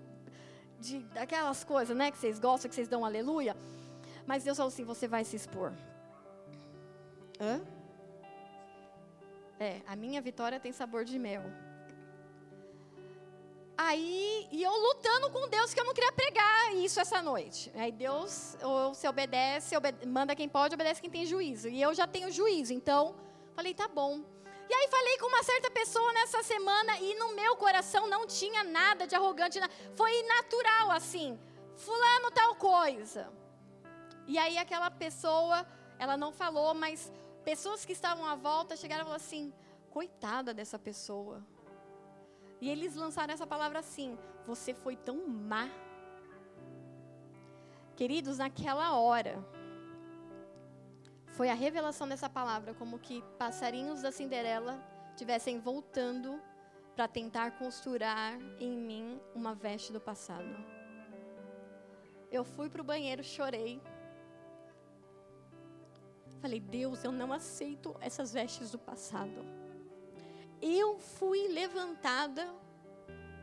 [0.81, 3.57] de aquelas coisas, né, que vocês gostam, que vocês dão aleluia.
[4.27, 5.73] Mas Deus falou assim: você vai se expor.
[7.41, 7.76] Hã?
[9.59, 11.42] É, a minha vitória tem sabor de mel.
[13.78, 17.70] Aí, e eu lutando com Deus que eu não queria pregar isso essa noite.
[17.74, 21.68] Aí Deus, ou se obedece, obede manda quem pode, obedece quem tem juízo.
[21.68, 23.14] E eu já tenho juízo, então
[23.54, 24.22] falei, tá bom.
[24.68, 28.64] E aí falei com uma certa pessoa nessa semana e no meu coração não tinha
[28.64, 29.61] nada de arrogante,
[29.94, 31.38] foi natural assim.
[31.76, 33.30] Fulano tal coisa.
[34.26, 35.66] E aí aquela pessoa,
[35.98, 37.12] ela não falou, mas
[37.47, 39.53] pessoas que estavam à volta chegaram e falaram assim:
[39.88, 41.47] coitada dessa pessoa.
[42.61, 45.68] E eles lançaram essa palavra assim: você foi tão má.
[47.94, 49.34] Queridos, naquela hora,
[51.36, 54.74] foi a revelação dessa palavra, como que passarinhos da Cinderela
[55.16, 56.42] tivessem voltando
[56.97, 60.57] para tentar costurar em mim uma veste do passado.
[62.30, 63.80] Eu fui para o banheiro, chorei.
[66.47, 69.44] Falei, Deus, eu não aceito essas vestes do passado.
[70.62, 72.49] Eu fui levantada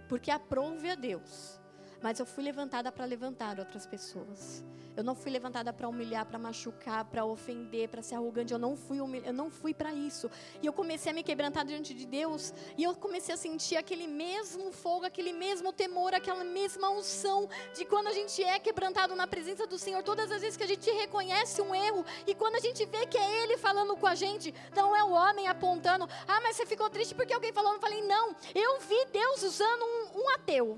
[0.07, 1.59] porque aprove a Deus,
[2.03, 4.61] mas eu fui levantada para levantar outras pessoas.
[4.95, 8.53] Eu não fui levantada para humilhar, para machucar, para ofender, para ser arrogante.
[8.53, 10.29] Eu não fui eu não fui para isso.
[10.61, 14.05] E eu comecei a me quebrantar diante de Deus, e eu comecei a sentir aquele
[14.05, 19.25] mesmo fogo, aquele mesmo temor, aquela mesma unção de quando a gente é quebrantado na
[19.25, 22.59] presença do Senhor, todas as vezes que a gente reconhece um erro e quando a
[22.59, 26.41] gente vê que é ele falando com a gente, não é o homem apontando: "Ah,
[26.41, 27.73] mas você ficou triste porque alguém falou".
[27.73, 30.77] Eu falei: "Não, eu vi Deus usando um, um ateu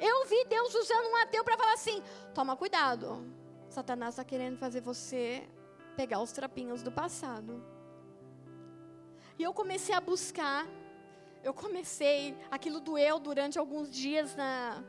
[0.00, 2.02] eu vi Deus usando um ateu para falar assim:
[2.34, 3.24] toma cuidado,
[3.68, 5.46] Satanás está querendo fazer você
[5.96, 7.62] pegar os trapinhos do passado.
[9.38, 10.66] E eu comecei a buscar,
[11.42, 14.82] eu comecei, aquilo doeu durante alguns dias na,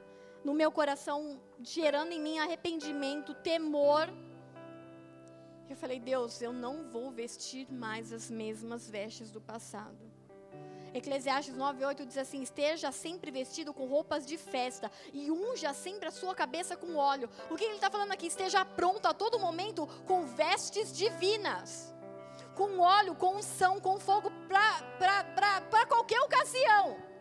[0.44, 4.10] no meu coração, gerando em mim arrependimento, temor.
[5.70, 10.11] Eu falei, Deus, eu não vou vestir mais as mesmas vestes do passado.
[10.94, 16.12] Eclesiastes 9:8 diz assim: Esteja sempre vestido com roupas de festa e unja sempre a
[16.12, 17.30] sua cabeça com óleo.
[17.50, 18.28] O que ele está falando aqui?
[18.28, 21.94] Esteja pronto a todo momento com vestes divinas,
[22.56, 27.12] com óleo, com unção, com fogo para qualquer ocasião.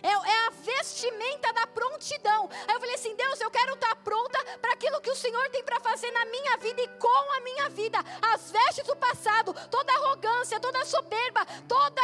[0.00, 2.48] É, é, a vestimenta da prontidão.
[2.68, 5.64] Aí eu falei assim: Deus, eu quero estar pronta para aquilo que o Senhor tem
[5.64, 7.98] para fazer na minha vida e com a minha vida.
[8.34, 12.02] As vestes do passado, toda arrogância, toda soberba, toda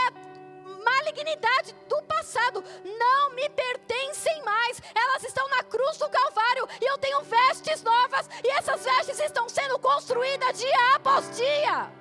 [0.65, 2.63] malignidade do passado
[2.99, 4.81] não me pertencem mais.
[4.95, 9.49] Elas estão na cruz do Calvário e eu tenho vestes novas e essas vestes estão
[9.49, 11.93] sendo construídas dia após dia.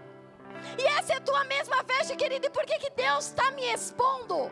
[0.78, 2.48] E essa é a tua mesma veste, querido.
[2.48, 4.52] E por que, que Deus está me expondo?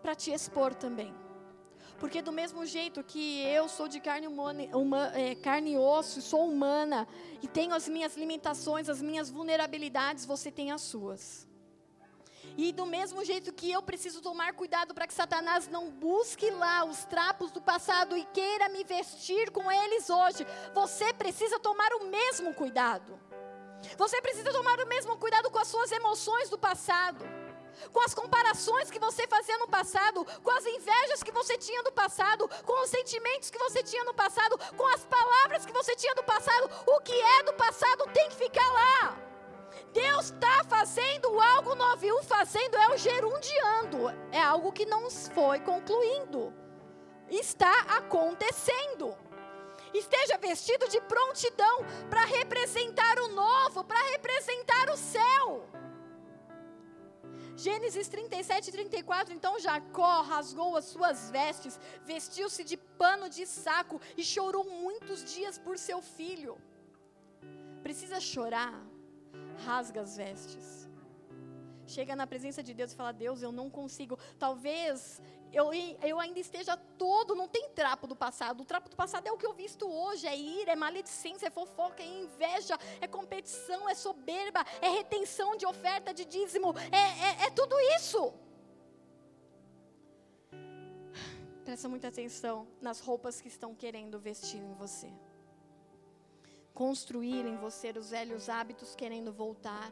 [0.00, 1.14] Para te expor também.
[1.98, 6.22] Porque do mesmo jeito que eu sou de carne, humana, uma, é, carne e osso,
[6.22, 7.08] sou humana,
[7.42, 11.47] e tenho as minhas limitações, as minhas vulnerabilidades, você tem as suas.
[12.58, 16.84] E do mesmo jeito que eu preciso tomar cuidado para que Satanás não busque lá
[16.84, 20.44] os trapos do passado e queira me vestir com eles hoje,
[20.74, 23.16] você precisa tomar o mesmo cuidado.
[23.96, 27.24] Você precisa tomar o mesmo cuidado com as suas emoções do passado,
[27.92, 31.92] com as comparações que você fazia no passado, com as invejas que você tinha no
[31.92, 36.14] passado, com os sentimentos que você tinha no passado, com as palavras que você tinha
[36.16, 36.68] no passado.
[36.88, 39.27] O que é do passado tem que ficar lá.
[39.92, 45.10] Deus está fazendo algo novo, e o fazendo é o gerundiando, é algo que não
[45.10, 46.52] foi concluindo,
[47.30, 49.16] está acontecendo.
[49.94, 51.78] Esteja vestido de prontidão
[52.10, 55.66] para representar o novo, para representar o céu.
[57.56, 59.34] Gênesis 37 e 34.
[59.34, 65.58] Então Jacó rasgou as suas vestes, vestiu-se de pano de saco e chorou muitos dias
[65.58, 66.56] por seu filho.
[67.82, 68.87] Precisa chorar?
[69.64, 70.88] Rasga as vestes.
[71.86, 74.18] Chega na presença de Deus e fala: Deus, eu não consigo.
[74.38, 75.70] Talvez eu,
[76.02, 78.62] eu ainda esteja todo, não tem trapo do passado.
[78.62, 81.50] O trapo do passado é o que eu visto hoje: é ira, é maledicência, é
[81.50, 87.46] fofoca, é inveja, é competição, é soberba, é retenção de oferta de dízimo, é, é,
[87.46, 88.34] é tudo isso.
[91.64, 95.12] Presta muita atenção nas roupas que estão querendo vestir em você
[96.78, 99.90] construir em você os velhos hábitos querendo voltar.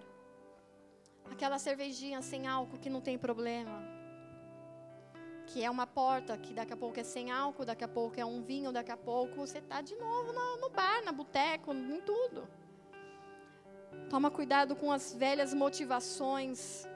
[1.32, 3.78] Aquela cervejinha sem álcool que não tem problema.
[5.49, 8.24] Que é uma porta que daqui a pouco é sem álcool, daqui a pouco é
[8.24, 12.01] um vinho, daqui a pouco você está de novo no, no bar, na boteco, em
[12.03, 12.49] tudo.
[14.09, 16.87] Toma cuidado com as velhas motivações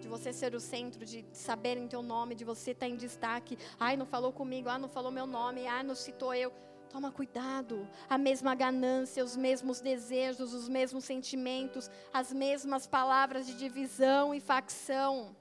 [0.00, 3.58] de você ser o centro, de saberem teu nome, de você estar tá em destaque.
[3.78, 6.50] Ai, não falou comigo, ah, não falou meu nome, ah, não citou eu.
[6.94, 7.88] Toma cuidado.
[8.08, 14.38] A mesma ganância, os mesmos desejos, os mesmos sentimentos, as mesmas palavras de divisão e
[14.38, 15.34] facção.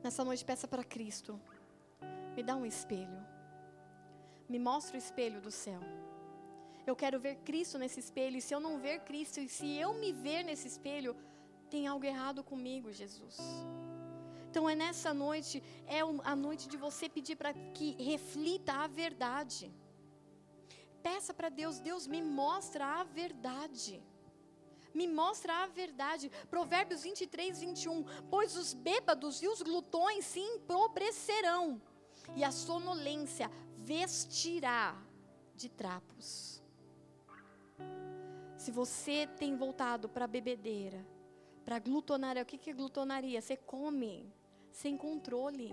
[0.00, 1.40] Nessa noite, peça para Cristo:
[2.36, 3.20] me dá um espelho.
[4.48, 5.80] Me mostra o espelho do céu.
[6.86, 8.36] Eu quero ver Cristo nesse espelho.
[8.36, 11.16] E se eu não ver Cristo, e se eu me ver nesse espelho,
[11.68, 13.36] tem algo errado comigo, Jesus.
[14.58, 19.72] Então é nessa noite, é a noite de você pedir para que reflita a verdade.
[21.00, 24.02] Peça para Deus, Deus me mostra a verdade.
[24.92, 26.28] Me mostra a verdade.
[26.50, 28.04] Provérbios 23, 21.
[28.28, 31.80] Pois os bêbados e os glutões se empobrecerão,
[32.34, 35.00] e a sonolência vestirá
[35.54, 36.60] de trapos.
[38.56, 41.06] Se você tem voltado para a bebedeira,
[41.64, 43.40] para glutonaria, o que é glutonaria?
[43.40, 44.36] Você come
[44.82, 45.68] sem controle.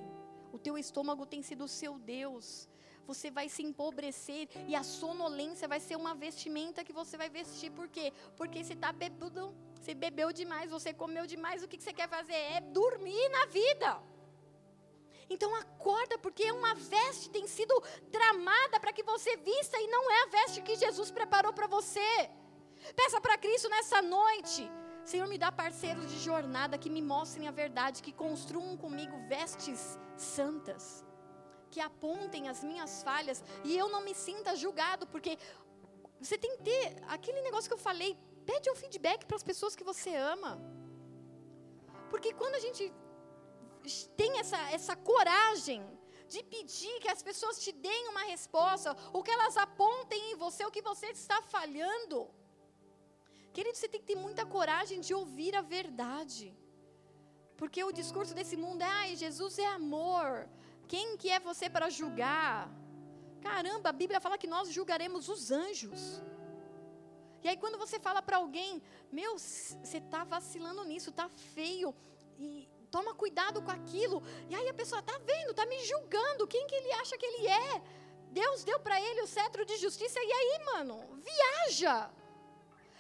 [0.56, 2.68] O teu estômago tem sido o seu Deus.
[3.10, 7.70] Você vai se empobrecer e a sonolência vai ser uma vestimenta que você vai vestir.
[7.80, 8.08] Por quê?
[8.40, 9.44] Porque você está bebendo,
[9.80, 11.62] você bebeu demais, você comeu demais.
[11.62, 12.42] O que você quer fazer?
[12.56, 13.90] É dormir na vida.
[15.30, 17.76] Então acorda, porque uma veste tem sido
[18.12, 22.10] tramada para que você vista e não é a veste que Jesus preparou para você.
[22.96, 24.64] Peça para Cristo nessa noite
[25.12, 30.00] Senhor, me dá parceiros de jornada que me mostrem a verdade, que construam comigo vestes
[30.18, 31.06] santas,
[31.70, 35.38] que apontem as minhas falhas e eu não me sinta julgado, porque
[36.20, 39.76] você tem que ter aquele negócio que eu falei, pede um feedback para as pessoas
[39.76, 40.60] que você ama.
[42.10, 42.92] Porque quando a gente
[44.18, 45.86] tem essa, essa coragem
[46.28, 50.66] de pedir que as pessoas te deem uma resposta, ou que elas apontem em você
[50.66, 52.28] o que você está falhando,
[53.56, 56.46] Querido, você tem que ter muita coragem de ouvir a verdade.
[57.60, 60.30] Porque o discurso desse mundo é, ai, Jesus é amor.
[60.92, 62.70] Quem que é você para julgar?
[63.48, 66.02] Caramba, a Bíblia fala que nós julgaremos os anjos.
[67.44, 68.82] E aí quando você fala para alguém,
[69.20, 71.96] meu, você está vacilando nisso, está feio,
[72.38, 74.22] e toma cuidado com aquilo.
[74.50, 76.48] E aí a pessoa está vendo, está me julgando.
[76.54, 77.82] Quem que ele acha que ele é?
[78.32, 80.20] Deus deu para ele o cetro de justiça.
[80.20, 80.98] E aí, mano,
[81.30, 82.12] viaja.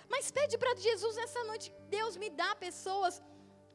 [0.10, 3.22] Mas pede para Jesus nessa noite, Deus me dá pessoas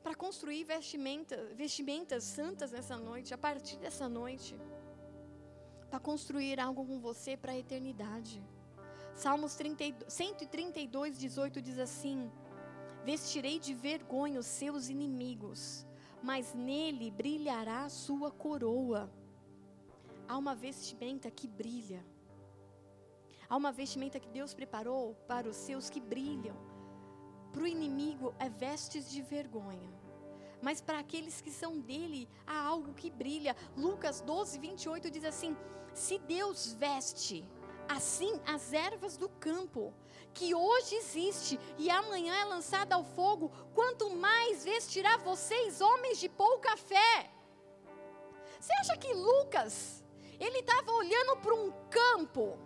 [0.03, 4.59] para construir vestimenta, vestimentas santas nessa noite, a partir dessa noite.
[5.91, 8.43] Para construir algo com você para a eternidade.
[9.15, 12.31] Salmos 30, 132, 18 diz assim:
[13.05, 15.87] Vestirei de vergonha os seus inimigos,
[16.23, 19.11] mas nele brilhará a sua coroa.
[20.29, 22.05] Há uma vestimenta que brilha.
[23.51, 26.57] Há uma vestimenta que Deus preparou para os seus que brilham.
[27.53, 29.91] Para o inimigo é vestes de vergonha.
[30.63, 33.57] mas para aqueles que são dele há algo que brilha.
[33.77, 35.57] Lucas 12, 28 diz assim:
[35.95, 37.45] Se Deus veste
[37.89, 39.93] assim as ervas do campo,
[40.33, 46.29] que hoje existe e amanhã é lançada ao fogo, quanto mais vestirá vocês, homens de
[46.29, 47.31] pouca fé.
[48.61, 50.05] Você acha que Lucas,
[50.39, 52.59] ele estava olhando para um campo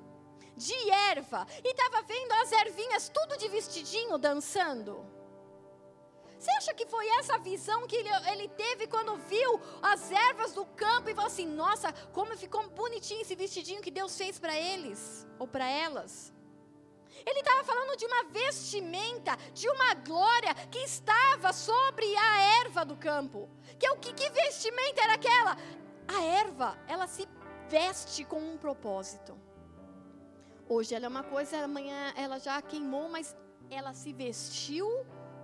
[0.57, 5.05] de erva e estava vendo as ervinhas tudo de vestidinho dançando?
[6.39, 10.67] Você acha que foi essa visão que ele, ele, teve quando viu as ervas do
[10.67, 15.27] campo e falou assim: Nossa, como ficou bonitinho esse vestidinho que Deus fez para eles
[15.39, 16.35] ou para elas?
[17.25, 22.97] Ele estava falando de uma vestimenta, de uma glória que estava sobre a erva do
[22.97, 23.49] campo.
[23.79, 25.57] Que é que, que vestimenta era aquela?
[26.09, 27.27] A erva, ela se
[27.71, 29.41] veste com um propósito.
[30.69, 33.37] Hoje ela é uma coisa, amanhã ela já queimou, mas
[33.71, 34.89] ela se vestiu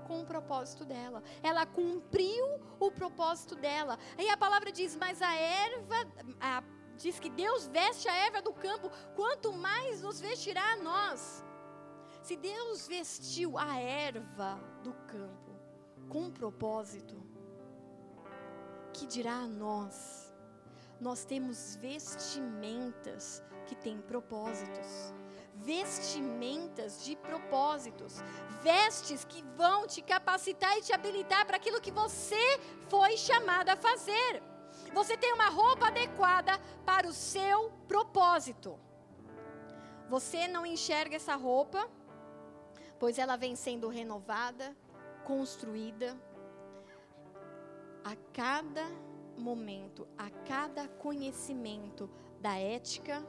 [0.07, 1.23] com o propósito dela.
[1.43, 2.47] Ela cumpriu
[2.79, 3.99] o propósito dela.
[4.18, 5.97] Aí a palavra diz: Mas a erva,
[6.41, 6.62] a,
[6.97, 11.45] diz que Deus veste a erva do campo, quanto mais nos vestirá a nós.
[12.23, 15.51] Se Deus vestiu a erva do campo
[16.09, 17.23] com um propósito,
[18.93, 20.35] que dirá a nós?
[21.01, 25.14] Nós temos vestimentas que têm propósitos
[25.62, 28.14] vestimentas de propósitos,
[28.62, 32.45] vestes que vão te capacitar e te habilitar para aquilo que você
[32.89, 34.43] foi chamado a fazer.
[34.95, 38.81] Você tem uma roupa adequada para o seu propósito.
[40.09, 41.87] Você não enxerga essa roupa
[43.01, 44.77] pois ela vem sendo renovada,
[45.25, 46.14] construída
[48.05, 48.85] a cada
[49.39, 52.11] momento, a cada conhecimento
[52.43, 53.27] da ética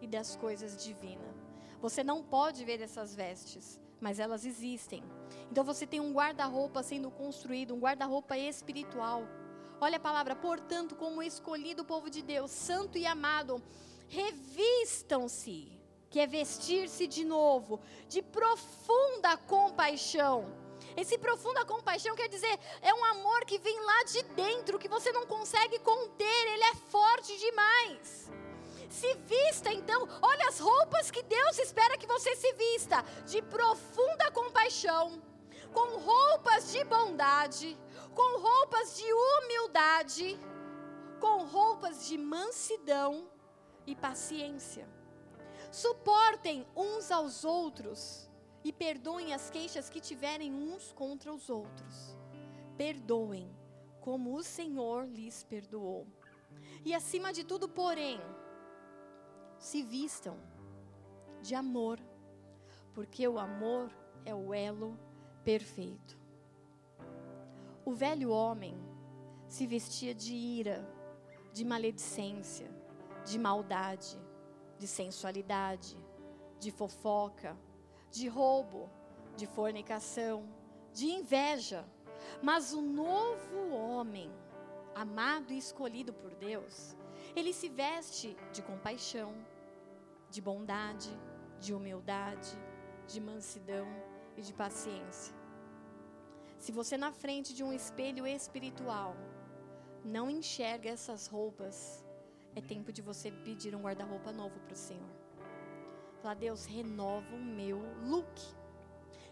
[0.00, 1.36] e das coisas divinas.
[1.80, 5.02] Você não pode ver essas vestes, mas elas existem.
[5.50, 9.22] Então você tem um guarda-roupa sendo construído, um guarda-roupa espiritual.
[9.80, 13.62] Olha a palavra, portanto, como escolhido povo de Deus, santo e amado,
[14.08, 15.78] revistam-se
[16.10, 20.46] que é vestir-se de novo, de profunda compaixão.
[20.96, 25.12] Esse profunda compaixão quer dizer, é um amor que vem lá de dentro, que você
[25.12, 28.32] não consegue conter, ele é forte demais.
[28.88, 34.30] Se vista então, olha as roupas que Deus espera que você se vista, de profunda
[34.30, 35.22] compaixão,
[35.72, 37.76] com roupas de bondade,
[38.14, 40.40] com roupas de humildade,
[41.20, 43.28] com roupas de mansidão
[43.86, 44.88] e paciência.
[45.70, 48.28] Suportem uns aos outros
[48.64, 52.16] e perdoem as queixas que tiverem uns contra os outros.
[52.76, 53.54] Perdoem,
[54.00, 56.06] como o Senhor lhes perdoou.
[56.84, 58.20] E acima de tudo, porém,
[59.58, 60.36] se vistam
[61.42, 62.00] de amor,
[62.94, 63.90] porque o amor
[64.24, 64.98] é o elo
[65.44, 66.18] perfeito.
[67.84, 68.76] O velho homem
[69.48, 70.86] se vestia de ira,
[71.52, 72.70] de maledicência,
[73.24, 74.18] de maldade
[74.78, 75.96] de sensualidade,
[76.58, 77.56] de fofoca,
[78.10, 78.88] de roubo,
[79.36, 80.48] de fornicação,
[80.92, 81.84] de inveja.
[82.42, 84.30] Mas o novo homem,
[84.94, 86.96] amado e escolhido por Deus,
[87.38, 89.34] ele se veste de compaixão,
[90.30, 91.10] de bondade,
[91.60, 92.50] de humildade,
[93.06, 93.86] de mansidão
[94.36, 95.34] e de paciência.
[96.58, 99.16] Se você na frente de um espelho espiritual
[100.04, 102.04] não enxerga essas roupas,
[102.54, 105.10] é tempo de você pedir um guarda-roupa novo para o Senhor.
[106.20, 108.40] Falar, Deus, renova o meu look.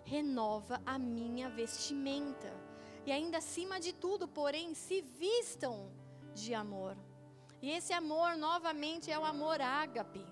[0.05, 2.53] Renova a minha vestimenta.
[3.05, 5.91] E ainda acima de tudo, porém, se vistam
[6.33, 6.97] de amor.
[7.67, 10.25] E esse amor, novamente, é o amor ágape.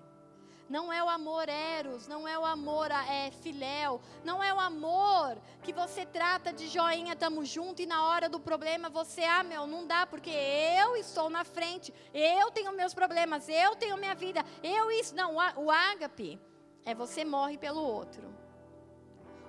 [0.69, 5.37] Não é o amor eros, não é o amor é, filéu, não é o amor
[5.61, 9.67] que você trata de joinha, tamo junto e na hora do problema você, ah, meu,
[9.67, 14.41] não dá porque eu estou na frente, eu tenho meus problemas, eu tenho minha vida,
[14.63, 15.13] eu isso.
[15.13, 16.39] Não, o ágape
[16.85, 18.33] é você morre pelo outro.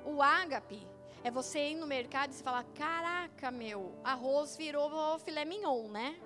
[0.04, 0.84] O ágape
[1.22, 6.16] é você ir no mercado e se falar: caraca, meu, arroz virou filé mignon, né?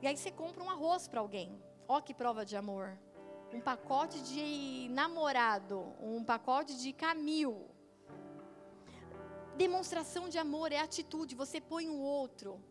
[0.00, 1.60] E aí você compra um arroz para alguém.
[1.86, 2.98] Ó, que prova de amor
[3.52, 7.66] um pacote de namorado, um pacote de camil.
[9.56, 12.62] Demonstração de amor é atitude, você põe o outro,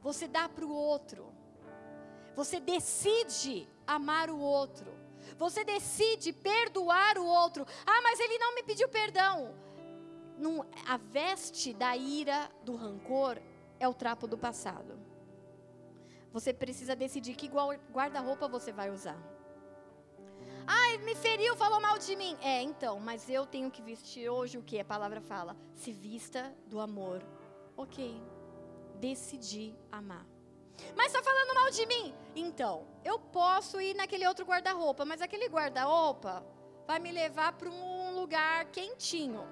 [0.00, 1.32] você dá para o outro,
[2.34, 4.94] você decide amar o outro,
[5.36, 7.66] você decide perdoar o outro.
[7.84, 9.54] Ah, mas ele não me pediu perdão.
[10.38, 13.40] Não, a veste da ira, do rancor,
[13.80, 15.05] é o trapo do passado.
[16.32, 17.50] Você precisa decidir que
[17.92, 19.16] guarda-roupa você vai usar.
[20.66, 22.36] Ai, me feriu, falou mal de mim.
[22.42, 25.56] É, então, mas eu tenho que vestir hoje o que a palavra fala?
[25.74, 27.22] Se vista do amor.
[27.76, 28.20] Ok.
[29.00, 30.26] decidir amar.
[30.96, 32.14] Mas está falando mal de mim?
[32.34, 36.44] Então, eu posso ir naquele outro guarda-roupa, mas aquele guarda-roupa
[36.86, 39.46] vai me levar para um lugar quentinho,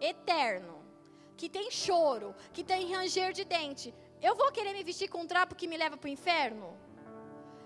[0.00, 0.84] eterno,
[1.36, 3.94] que tem choro, que tem ranger de dente.
[4.20, 6.76] Eu vou querer me vestir com um trapo que me leva para o inferno?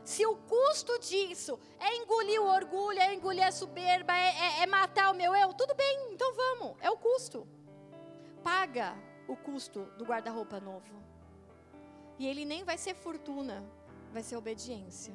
[0.04, 4.66] Se o custo disso é engolir o orgulho, é engolir a soberba, é, é, é
[4.66, 7.46] matar o meu eu, tudo bem, então vamos, é o custo.
[8.42, 8.96] Paga
[9.28, 11.00] o custo do guarda-roupa novo.
[12.18, 13.62] E ele nem vai ser fortuna,
[14.12, 15.14] vai ser obediência.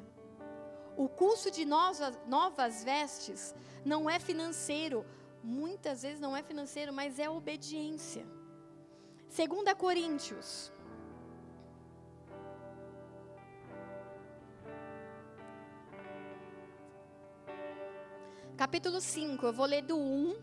[0.96, 5.06] O custo de novas, novas vestes não é financeiro,
[5.44, 8.26] muitas vezes não é financeiro, mas é obediência.
[9.36, 10.72] 2 Coríntios
[18.56, 20.36] capítulo 5, eu vou ler do 1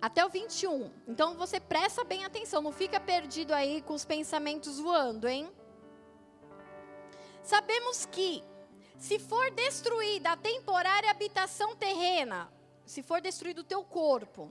[0.00, 0.90] até o 21.
[1.06, 5.50] Então você presta bem atenção, não fica perdido aí com os pensamentos voando, hein?
[7.42, 8.42] Sabemos que
[8.98, 12.50] se for destruída a temporária habitação terrena,
[12.86, 14.50] se for destruído o teu corpo,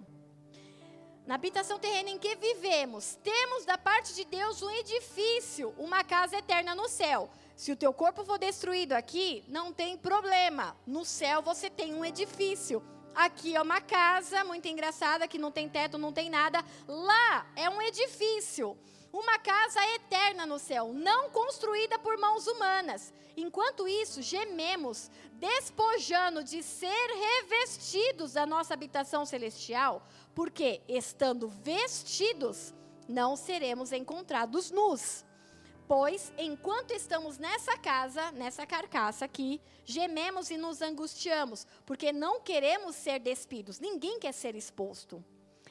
[1.25, 6.37] na habitação terrena em que vivemos, temos da parte de Deus um edifício, uma casa
[6.37, 7.29] eterna no céu.
[7.60, 10.78] Se o teu corpo for destruído aqui, não tem problema.
[10.88, 12.82] No céu você tem um edifício.
[13.14, 16.64] Aqui é uma casa muito engraçada que não tem teto, não tem nada.
[16.88, 18.78] Lá é um edifício,
[19.12, 23.14] uma casa eterna no céu, não construída por mãos humanas.
[23.36, 27.10] Enquanto isso, gememos, despojando de ser
[27.41, 32.74] revestidos da nossa habitação celestial, porque estando vestidos,
[33.05, 35.26] não seremos encontrados nus.
[35.89, 42.95] Pois, enquanto estamos nessa casa, nessa carcaça aqui, gememos e nos angustiamos, porque não queremos
[42.95, 43.79] ser despidos.
[43.79, 45.25] Ninguém quer ser exposto.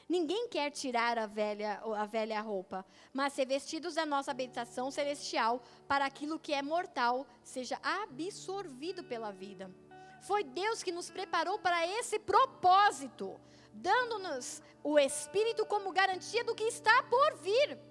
[0.09, 5.63] Ninguém quer tirar a velha, a velha roupa, mas ser vestidos da nossa habitação celestial
[5.87, 9.73] para aquilo que é mortal seja absorvido pela vida.
[10.19, 13.39] Foi Deus que nos preparou para esse propósito,
[13.71, 17.88] dando-nos o Espírito como garantia do que está por vir.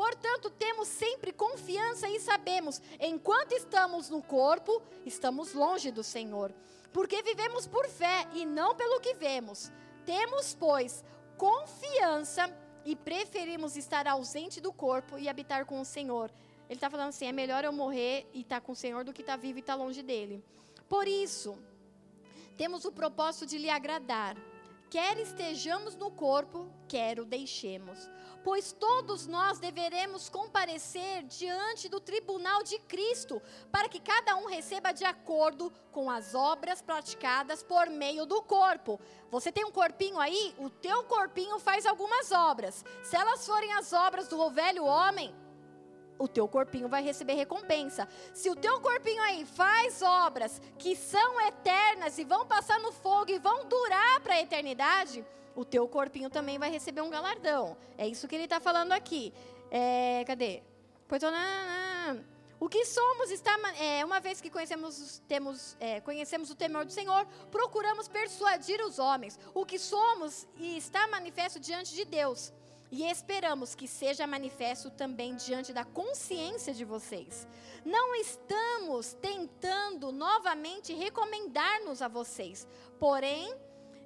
[0.00, 6.54] Portanto, temos sempre confiança e sabemos, enquanto estamos no corpo, estamos longe do Senhor.
[6.90, 9.70] Porque vivemos por fé e não pelo que vemos.
[10.06, 11.04] Temos, pois,
[11.36, 12.50] confiança
[12.82, 16.32] e preferimos estar ausente do corpo e habitar com o Senhor.
[16.66, 19.12] Ele está falando assim: é melhor eu morrer e estar tá com o Senhor do
[19.12, 20.42] que estar tá vivo e estar tá longe dele.
[20.88, 21.58] Por isso,
[22.56, 24.34] temos o propósito de lhe agradar.
[24.90, 28.10] Quer estejamos no corpo, quer o deixemos
[28.42, 34.92] pois todos nós deveremos comparecer diante do tribunal de Cristo, para que cada um receba
[34.92, 39.00] de acordo com as obras praticadas por meio do corpo.
[39.30, 40.54] Você tem um corpinho aí?
[40.58, 42.84] O teu corpinho faz algumas obras.
[43.02, 45.34] Se elas forem as obras do velho homem,
[46.20, 48.06] o teu corpinho vai receber recompensa.
[48.34, 53.30] Se o teu corpinho aí faz obras que são eternas e vão passar no fogo
[53.30, 55.24] e vão durar para a eternidade,
[55.56, 57.76] o teu corpinho também vai receber um galardão.
[57.96, 59.32] É isso que ele está falando aqui.
[59.70, 60.62] É, cadê?
[62.60, 66.92] O que somos está, é, uma vez que conhecemos, temos, é, conhecemos o temor do
[66.92, 69.40] Senhor, procuramos persuadir os homens.
[69.54, 72.52] O que somos está manifesto diante de Deus.
[72.90, 77.46] E esperamos que seja manifesto também diante da consciência de vocês.
[77.84, 82.66] Não estamos tentando novamente recomendar-nos a vocês,
[82.98, 83.54] porém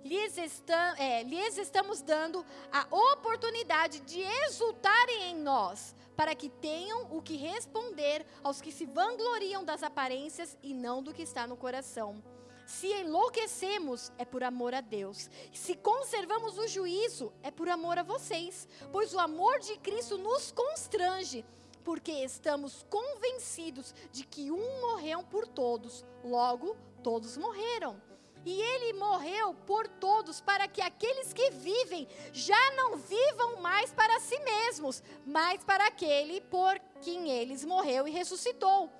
[0.04, 7.08] lhes, está, é, lhes estamos dando a oportunidade de exultarem em nós, para que tenham
[7.10, 11.56] o que responder aos que se vangloriam das aparências e não do que está no
[11.56, 12.22] coração.
[12.66, 15.28] Se enlouquecemos, é por amor a Deus.
[15.52, 18.66] Se conservamos o juízo, é por amor a vocês.
[18.90, 21.44] Pois o amor de Cristo nos constrange,
[21.84, 28.00] porque estamos convencidos de que um morreu por todos, logo todos morreram.
[28.46, 34.20] E ele morreu por todos, para que aqueles que vivem já não vivam mais para
[34.20, 38.90] si mesmos, mas para aquele por quem eles morreu e ressuscitou.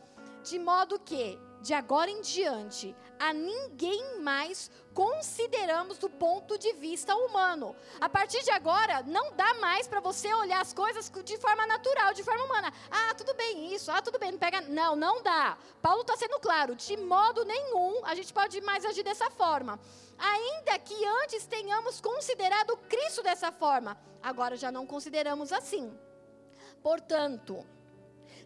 [0.42, 7.16] De modo que de agora em diante, a ninguém mais consideramos do ponto de vista
[7.16, 7.74] humano.
[7.98, 12.12] A partir de agora, não dá mais para você olhar as coisas de forma natural,
[12.12, 12.70] de forma humana.
[12.90, 14.60] Ah, tudo bem isso, ah, tudo bem, não pega.
[14.60, 15.56] Não, não dá.
[15.80, 19.80] Paulo está sendo claro, de modo nenhum a gente pode mais agir dessa forma.
[20.18, 25.98] Ainda que antes tenhamos considerado Cristo dessa forma, agora já não consideramos assim.
[26.82, 27.66] Portanto,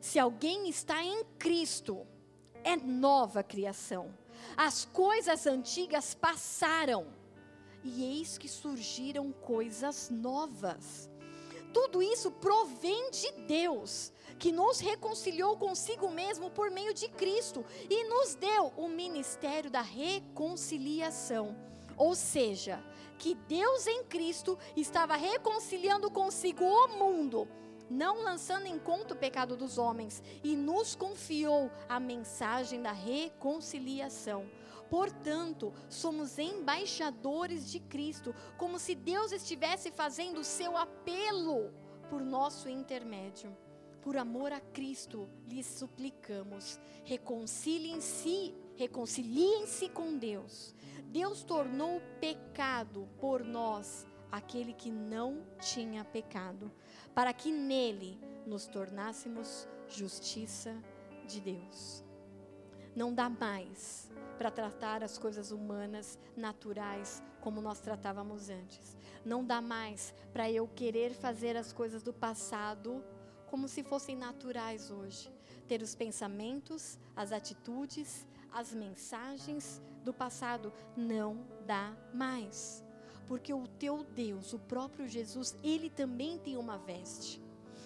[0.00, 2.06] se alguém está em Cristo,
[2.64, 4.14] é nova criação.
[4.56, 7.06] As coisas antigas passaram
[7.82, 11.10] e eis que surgiram coisas novas.
[11.72, 18.04] Tudo isso provém de Deus, que nos reconciliou consigo mesmo por meio de Cristo e
[18.04, 21.56] nos deu o ministério da reconciliação.
[21.96, 22.82] Ou seja,
[23.18, 27.48] que Deus em Cristo estava reconciliando consigo o mundo,
[27.90, 34.48] não lançando em conta o pecado dos homens, e nos confiou a mensagem da reconciliação.
[34.90, 41.70] Portanto, somos embaixadores de Cristo, como se Deus estivesse fazendo o seu apelo
[42.08, 43.54] por nosso intermédio.
[44.00, 50.74] Por amor a Cristo, lhes suplicamos, reconciliem-se, reconciliem-se com Deus.
[51.04, 56.70] Deus tornou pecado por nós aquele que não tinha pecado,
[57.18, 58.16] para que nele
[58.46, 60.72] nos tornássemos justiça
[61.26, 62.04] de Deus.
[62.94, 64.08] Não dá mais
[64.38, 68.96] para tratar as coisas humanas, naturais, como nós tratávamos antes.
[69.24, 73.04] Não dá mais para eu querer fazer as coisas do passado
[73.50, 75.28] como se fossem naturais hoje.
[75.66, 80.72] Ter os pensamentos, as atitudes, as mensagens do passado.
[80.96, 82.86] Não dá mais.
[83.28, 87.40] Porque o teu Deus, o próprio Jesus, ele também tem uma veste.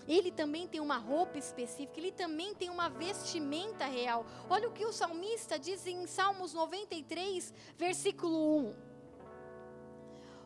[0.06, 4.24] Ele também tem uma roupa específica, ele também tem uma vestimenta real.
[4.48, 8.74] Olha o que o salmista diz em Salmos 93, versículo 1.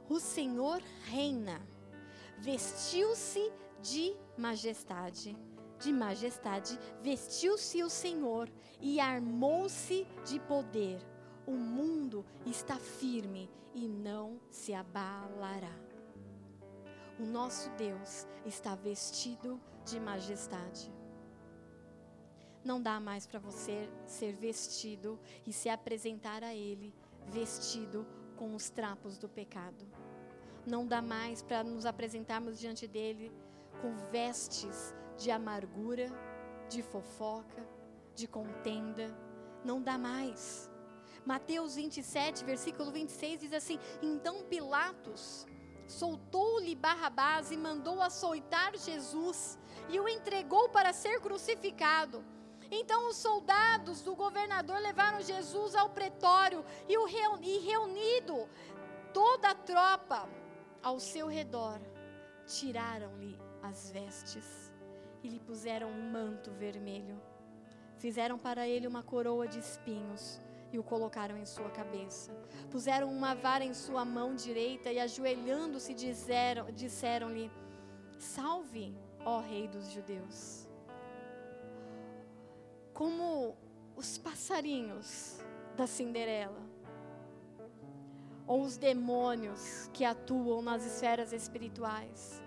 [0.09, 1.61] O Senhor reina,
[2.39, 5.37] vestiu-se de majestade.
[5.79, 10.99] De majestade, vestiu-se o Senhor e armou-se de poder.
[11.47, 15.79] O mundo está firme e não se abalará.
[17.21, 20.91] O nosso Deus está vestido de majestade.
[22.65, 26.93] Não dá mais para você ser vestido e se apresentar a Ele
[27.29, 29.87] vestido com os trapos do pecado.
[30.67, 33.31] Não dá mais para nos apresentarmos diante dele
[33.83, 36.11] com vestes de amargura,
[36.69, 37.65] de fofoca,
[38.15, 39.15] de contenda.
[39.63, 40.71] Não dá mais.
[41.27, 45.45] Mateus 27, versículo 26 diz assim: Então Pilatos
[45.89, 49.59] soltou-lhe Barrabás e mandou açoitar Jesus
[49.89, 52.25] e o entregou para ser crucificado.
[52.71, 58.49] Então os soldados do governador levaram Jesus ao pretório e, o reuni, reunido
[59.13, 60.29] toda a tropa
[60.81, 61.81] ao seu redor,
[62.47, 64.73] tiraram-lhe as vestes
[65.25, 67.21] e lhe puseram um manto vermelho.
[67.99, 70.41] Fizeram para ele uma coroa de espinhos
[70.73, 72.33] e o colocaram em sua cabeça.
[72.71, 77.51] Puseram uma vara em sua mão direita e, ajoelhando-se, disseram-lhe:
[78.19, 80.69] Salve, ó Rei dos Judeus.
[82.93, 83.57] Como
[83.95, 85.39] os passarinhos
[85.77, 86.63] da Cinderela,
[88.47, 92.41] ou os demônios que atuam nas esferas espirituais.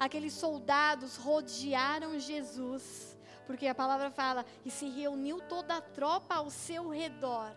[0.00, 3.16] Aqueles soldados rodearam Jesus,
[3.46, 7.54] porque a palavra fala, e se reuniu toda a tropa ao seu redor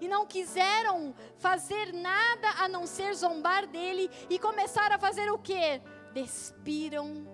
[0.00, 5.38] e não quiseram fazer nada a não ser zombar dele e começaram a fazer o
[5.38, 5.80] que?
[6.12, 7.26] Despiram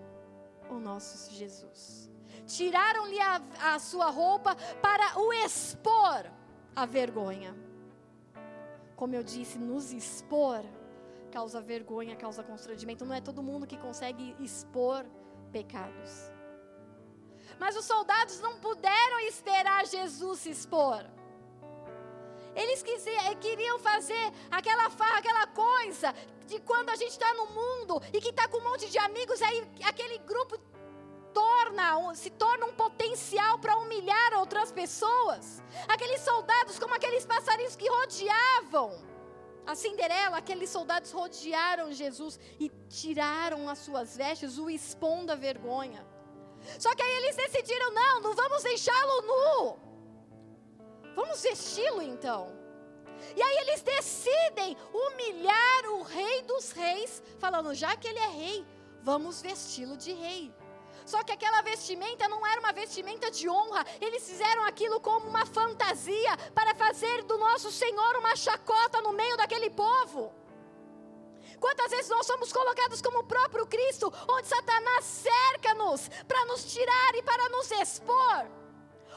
[0.69, 2.11] o nosso Jesus.
[2.47, 3.41] Tiraram-lhe a,
[3.75, 6.31] a sua roupa para o expor
[6.75, 7.55] a vergonha.
[8.97, 10.65] Como eu disse, nos expor
[11.31, 13.05] causa vergonha, causa constrangimento.
[13.05, 15.05] Não é todo mundo que consegue expor
[15.51, 16.31] pecados.
[17.59, 21.05] Mas os soldados não puderam esperar Jesus se expor.
[22.55, 26.15] Eles eh, queriam fazer aquela farra, aquela coisa
[26.47, 29.41] de quando a gente está no mundo e que está com um monte de amigos,
[29.41, 30.59] aí aquele grupo
[31.33, 35.63] torna, se torna um potencial para humilhar outras pessoas.
[35.89, 39.03] Aqueles soldados, como aqueles passarinhos que rodeavam
[39.67, 46.07] a Cinderela, aqueles soldados rodearam Jesus e tiraram as suas vestes, o expondo a vergonha.
[46.79, 49.92] Só que aí eles decidiram: não, não vamos deixá-lo nu.
[51.15, 52.53] Vamos vesti-lo então.
[53.37, 58.67] E aí eles decidem humilhar o rei dos reis, falando: já que ele é rei,
[59.03, 60.53] vamos vesti-lo de rei.
[61.05, 65.45] Só que aquela vestimenta não era uma vestimenta de honra, eles fizeram aquilo como uma
[65.45, 70.33] fantasia para fazer do nosso Senhor uma chacota no meio daquele povo.
[71.59, 77.15] Quantas vezes nós somos colocados como o próprio Cristo, onde Satanás cerca-nos para nos tirar
[77.15, 78.62] e para nos expor?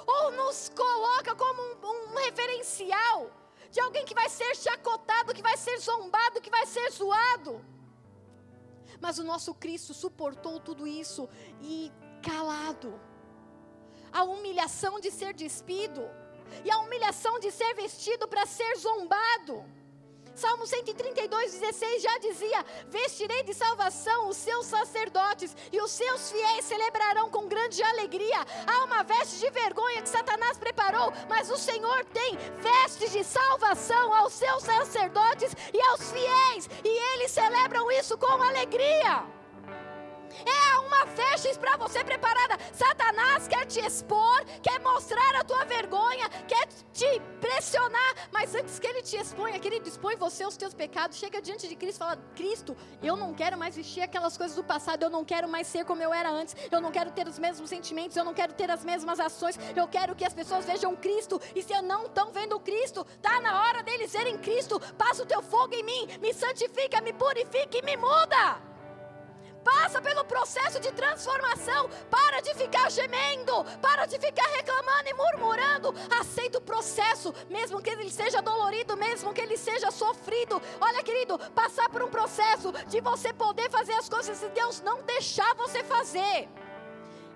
[0.06, 3.32] Ou nos coloca como um, um referencial
[3.72, 7.64] de alguém que vai ser chacotado, que vai ser zombado, que vai ser zoado.
[9.02, 11.28] Mas o nosso Cristo suportou tudo isso
[11.62, 11.92] e
[12.22, 13.00] calado.
[14.12, 16.10] A humilhação de ser despido,
[16.64, 19.66] e a humilhação de ser vestido para ser zombado.
[20.36, 26.66] Salmo 132, 16 já dizia: Vestirei de salvação os seus sacerdotes, e os seus fiéis
[26.66, 28.46] celebrarão com grande alegria.
[28.68, 34.14] Há uma veste de vergonha que Satanás preparou, mas o Senhor tem vestes de salvação
[34.14, 39.24] aos seus sacerdotes e aos fiéis, e eles celebram isso com alegria.
[40.46, 42.58] É uma festa para você preparada.
[42.74, 48.16] Satanás quer te expor, quer mostrar a tua vergonha, quer te pressionar.
[48.32, 51.68] Mas antes que ele te exponha, que ele dispõe você os teus pecados, chega diante
[51.68, 55.10] de Cristo e fala: Cristo, eu não quero mais vestir aquelas coisas do passado, eu
[55.10, 58.18] não quero mais ser como eu era antes, eu não quero ter os mesmos sentimentos,
[58.18, 61.40] eu não quero ter as mesmas ações, eu quero que as pessoas vejam Cristo.
[61.54, 64.80] E se não estão vendo Cristo, tá na hora deles verem Cristo.
[64.98, 68.75] Passa o teu fogo em mim, me santifica, me purifica e me muda.
[69.66, 71.90] Passa pelo processo de transformação.
[72.10, 73.66] Para de ficar gemendo.
[73.82, 75.94] Para de ficar reclamando e murmurando.
[76.20, 80.62] Aceita o processo, mesmo que ele seja dolorido, mesmo que ele seja sofrido.
[80.80, 85.02] Olha, querido, passar por um processo de você poder fazer as coisas e Deus não
[85.02, 86.48] deixar você fazer.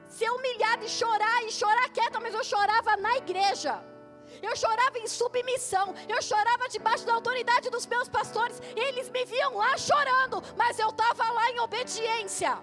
[0.08, 3.89] Ser humilhado e chorar, e chorar quieta, mas eu chorava na igreja.
[4.42, 5.94] Eu chorava em submissão.
[6.08, 8.62] Eu chorava debaixo da autoridade dos meus pastores.
[8.76, 12.58] Eles me viam lá chorando, mas eu estava lá em obediência.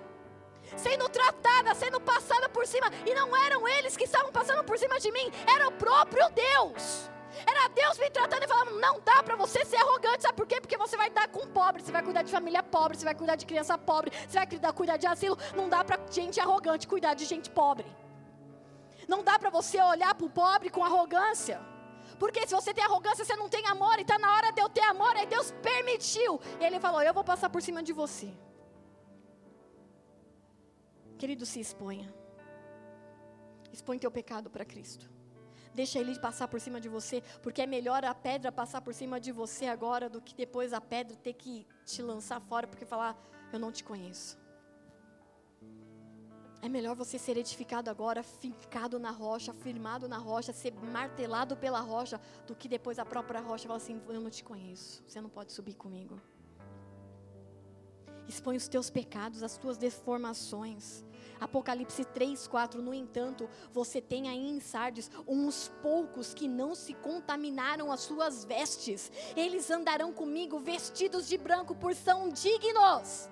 [0.76, 2.90] Sendo tratada, sendo passada por cima.
[3.04, 7.08] E não eram eles que estavam passando por cima de mim, era o próprio Deus.
[7.46, 10.60] Era Deus me tratando e falando: não dá para você ser arrogante, sabe por quê?
[10.60, 13.36] Porque você vai dar com pobre, você vai cuidar de família pobre, você vai cuidar
[13.36, 15.38] de criança pobre, você vai cuidar, cuidar de asilo.
[15.54, 17.86] Não dá para gente arrogante cuidar de gente pobre.
[19.06, 21.60] Não dá para você olhar para o pobre com arrogância.
[22.18, 24.68] Porque se você tem arrogância, você não tem amor, e está na hora de eu
[24.68, 26.40] ter amor, aí Deus permitiu.
[26.60, 28.32] Ele falou: Eu vou passar por cima de você.
[31.18, 32.12] Querido, se exponha.
[33.72, 35.10] Expõe teu pecado para Cristo.
[35.74, 39.20] Deixa Ele passar por cima de você, porque é melhor a pedra passar por cima
[39.20, 43.14] de você agora do que depois a pedra ter que te lançar fora, porque falar:
[43.52, 44.45] Eu não te conheço.
[46.62, 51.80] É melhor você ser edificado agora, fincado na rocha, firmado na rocha, ser martelado pela
[51.80, 55.28] rocha, do que depois a própria rocha falar assim: Eu não te conheço, você não
[55.28, 56.20] pode subir comigo.
[58.28, 61.04] Expõe os teus pecados, as tuas deformações.
[61.38, 62.82] Apocalipse 3, 4.
[62.82, 68.44] No entanto, você tem aí em Sardes uns poucos que não se contaminaram as suas
[68.44, 69.12] vestes.
[69.36, 73.28] Eles andarão comigo vestidos de branco, por são dignos.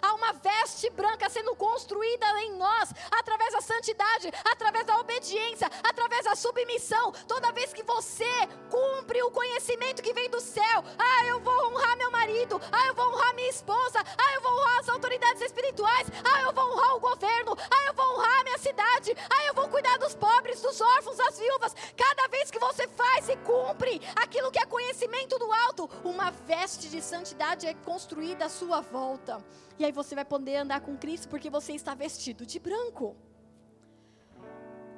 [0.00, 6.24] Há uma veste branca sendo construída em nós, através da santidade, através da obediência, através
[6.24, 7.12] da submissão.
[7.26, 8.30] Toda vez que você
[8.70, 12.94] cumpre o conhecimento que vem do céu, ah, eu vou honrar meu marido, ah, eu
[12.94, 16.96] vou honrar minha esposa, ah, eu vou honrar as autoridades espirituais, ah, eu vou honrar
[16.96, 20.60] o governo, ah, eu vou honrar a minha cidade, ah, eu vou cuidar dos pobres,
[20.60, 21.74] dos órfãos, das viúvas.
[21.96, 26.88] Cada vez que você faz e cumpre aquilo que é conhecimento do alto, uma veste
[26.88, 29.42] de santidade é construída à sua volta.
[29.78, 33.14] E aí você vai poder andar com Cristo porque você está vestido de branco.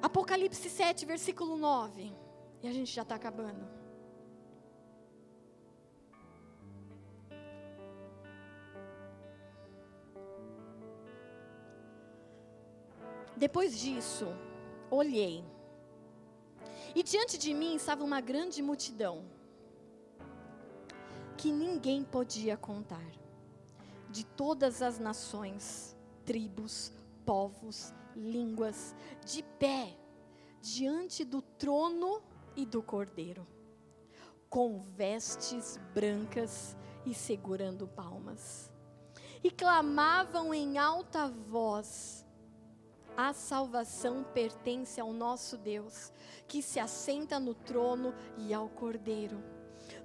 [0.01, 2.15] Apocalipse 7, versículo 9.
[2.63, 3.67] E a gente já está acabando.
[13.37, 14.27] Depois disso,
[14.91, 15.45] olhei.
[16.95, 19.25] E diante de mim estava uma grande multidão
[21.37, 23.07] que ninguém podia contar
[24.11, 26.93] de todas as nações, tribos,
[27.25, 28.95] povos, línguas,
[29.25, 29.97] de pé,
[30.61, 32.23] diante do trono
[32.57, 33.47] e do cordeiro,
[34.49, 38.73] com vestes brancas e segurando palmas.
[39.43, 42.27] E clamavam em alta voz:
[43.17, 46.13] A salvação pertence ao nosso Deus,
[46.49, 49.58] que se assenta no trono e ao cordeiro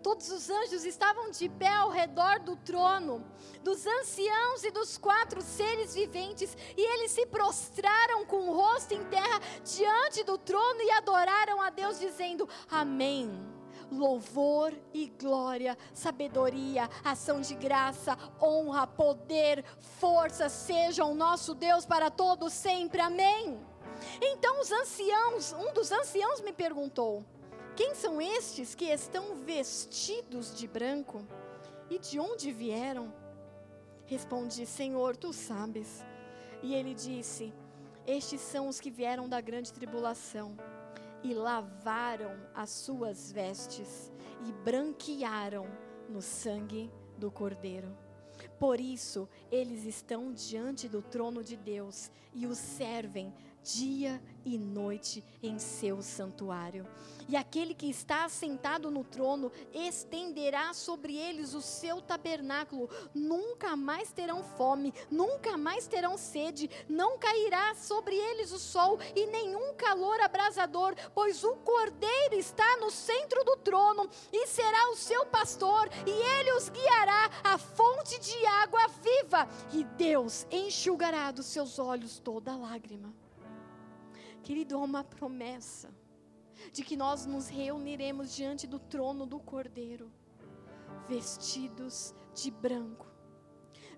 [0.03, 3.25] Todos os anjos estavam de pé ao redor do trono,
[3.63, 9.03] dos anciãos e dos quatro seres viventes, e eles se prostraram com o rosto em
[9.05, 13.31] terra diante do trono e adoraram a Deus, dizendo: Amém
[13.91, 19.63] louvor e glória, sabedoria, ação de graça, honra, poder,
[19.99, 23.01] força sejam nosso Deus para todos sempre.
[23.01, 23.59] Amém.
[24.21, 27.23] Então os anciãos, um dos anciãos me perguntou:
[27.75, 31.25] quem são estes que estão vestidos de branco?
[31.89, 33.13] E de onde vieram?
[34.05, 36.03] Respondi: Senhor, tu sabes.
[36.61, 37.53] E ele disse:
[38.05, 40.55] Estes são os que vieram da grande tribulação
[41.23, 44.11] e lavaram as suas vestes
[44.45, 45.65] e branquearam
[46.09, 47.95] no sangue do Cordeiro.
[48.59, 53.33] Por isso, eles estão diante do trono de Deus e o servem
[53.63, 56.85] dia e noite em seu santuário.
[57.29, 62.89] E aquele que está assentado no trono estenderá sobre eles o seu tabernáculo.
[63.13, 69.25] Nunca mais terão fome, nunca mais terão sede, não cairá sobre eles o sol e
[69.27, 75.25] nenhum calor abrasador, pois o Cordeiro está no centro do trono e será o seu
[75.27, 81.79] pastor, e ele os guiará à fonte de água viva, e Deus enxugará dos seus
[81.79, 83.22] olhos toda lágrima.
[84.43, 85.89] Querido, há uma promessa
[86.73, 90.11] de que nós nos reuniremos diante do trono do Cordeiro,
[91.07, 93.12] vestidos de branco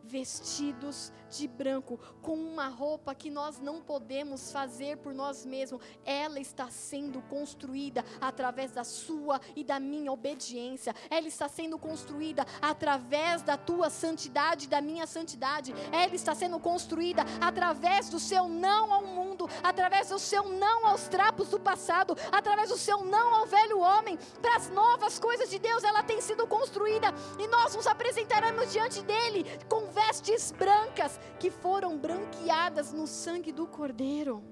[0.06, 5.82] vestidos de branco, com uma roupa que nós não podemos fazer por nós mesmos.
[6.06, 10.94] Ela está sendo construída através da sua e da minha obediência.
[11.10, 15.73] Ela está sendo construída através da tua santidade e da minha santidade.
[15.91, 21.07] Ela está sendo construída através do seu não ao mundo, através do seu não aos
[21.07, 25.60] trapos do passado, através do seu não ao velho homem, para as novas coisas de
[25.60, 25.84] Deus.
[25.84, 31.97] Ela tem sido construída e nós nos apresentaremos diante dele com vestes brancas que foram
[31.97, 34.43] branqueadas no sangue do Cordeiro.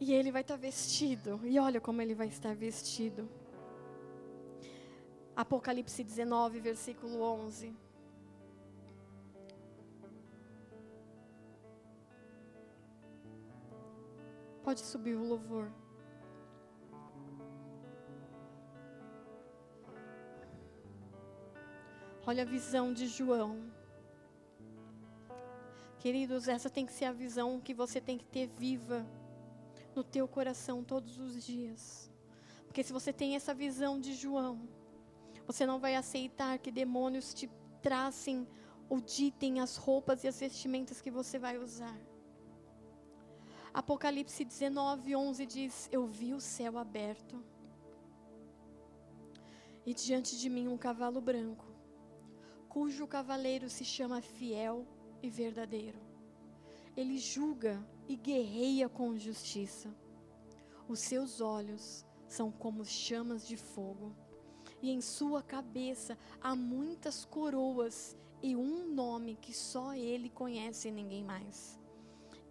[0.00, 3.28] E ele vai estar vestido, e olha como ele vai estar vestido.
[5.34, 7.74] Apocalipse 19, versículo 11.
[14.62, 15.70] Pode subir o louvor.
[22.28, 23.72] Olha a visão de João.
[25.98, 29.06] Queridos, essa tem que ser a visão que você tem que ter viva
[29.94, 32.12] no teu coração todos os dias.
[32.66, 34.68] Porque se você tem essa visão de João,
[35.46, 37.50] você não vai aceitar que demônios te
[37.80, 38.46] tracem
[38.90, 41.98] ou ditem as roupas e as vestimentas que você vai usar.
[43.72, 47.42] Apocalipse 19, 11 diz: Eu vi o céu aberto,
[49.86, 51.77] e diante de mim um cavalo branco
[52.68, 54.86] cujo cavaleiro se chama fiel
[55.22, 55.98] e verdadeiro.
[56.96, 59.94] Ele julga e guerreia com justiça.
[60.86, 64.14] Os seus olhos são como chamas de fogo,
[64.82, 70.92] e em sua cabeça há muitas coroas e um nome que só ele conhece e
[70.92, 71.78] ninguém mais.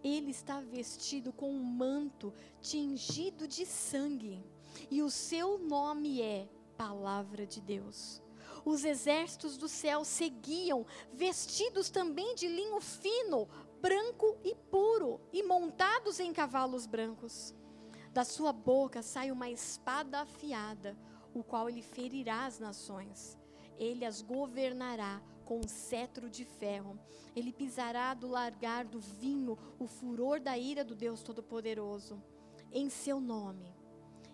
[0.02, 4.44] Ele está vestido com um manto tingido de sangue,
[4.90, 8.22] e o seu nome é Palavra de Deus
[8.68, 13.48] os exércitos do céu seguiam, vestidos também de linho fino,
[13.80, 17.54] branco e puro, e montados em cavalos brancos.
[18.12, 20.96] Da sua boca sai uma espada afiada,
[21.34, 23.38] o qual ele ferirá as nações.
[23.78, 26.98] Ele as governará com um cetro de ferro.
[27.34, 32.22] Ele pisará do largar do vinho o furor da ira do Deus Todo-Poderoso.
[32.70, 33.74] Em seu nome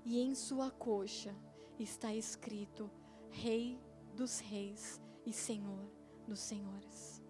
[0.05, 1.36] e em sua coxa
[1.78, 2.90] está escrito:
[3.31, 3.78] Rei
[4.15, 5.91] dos reis e Senhor
[6.27, 7.23] dos senhores.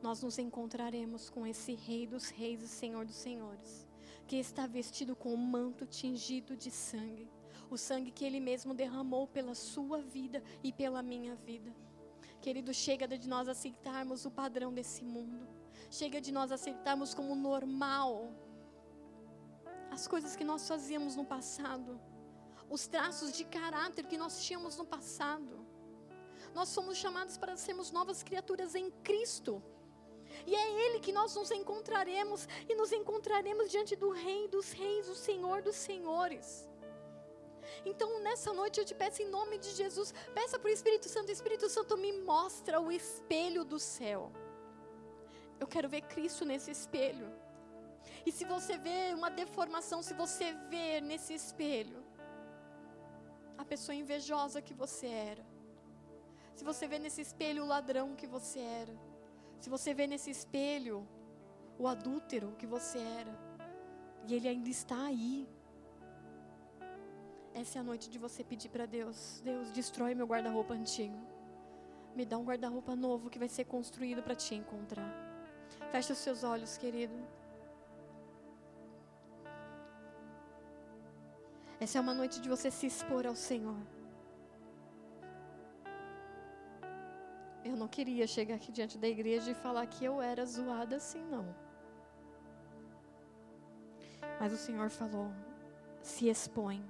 [0.00, 3.86] Nós nos encontraremos com esse Rei dos reis e Senhor dos senhores,
[4.26, 7.30] que está vestido com um manto tingido de sangue,
[7.70, 11.74] o sangue que Ele mesmo derramou pela sua vida e pela minha vida.
[12.40, 15.48] Querido, chega de nós aceitarmos o padrão desse mundo,
[15.90, 18.32] chega de nós aceitarmos como normal
[19.90, 22.00] as coisas que nós fazíamos no passado
[22.68, 25.63] os traços de caráter que nós tínhamos no passado.
[26.54, 29.62] Nós somos chamados para sermos novas criaturas em Cristo.
[30.46, 35.08] E é Ele que nós nos encontraremos e nos encontraremos diante do Rei dos Reis,
[35.08, 36.68] o Senhor dos Senhores.
[37.84, 41.30] Então, nessa noite eu te peço em nome de Jesus, peça para o Espírito Santo,
[41.30, 44.30] Espírito Santo me mostra o espelho do céu.
[45.58, 47.28] Eu quero ver Cristo nesse espelho.
[48.26, 52.04] E se você vê uma deformação, se você vê nesse espelho
[53.56, 55.53] a pessoa invejosa que você era,
[56.54, 58.94] se você vê nesse espelho o ladrão que você era,
[59.60, 61.06] se você vê nesse espelho
[61.78, 63.34] o adúltero que você era,
[64.26, 65.48] e ele ainda está aí.
[67.52, 71.16] Essa é a noite de você pedir para Deus: Deus, destrói meu guarda-roupa antigo.
[72.14, 75.10] Me dá um guarda-roupa novo que vai ser construído para te encontrar.
[75.90, 77.14] Feche os seus olhos, querido.
[81.80, 83.76] Essa é uma noite de você se expor ao Senhor.
[87.64, 91.22] Eu não queria chegar aqui diante da igreja e falar que eu era zoada assim,
[91.24, 91.46] não.
[94.38, 95.30] Mas o Senhor falou:
[96.02, 96.84] se expõe.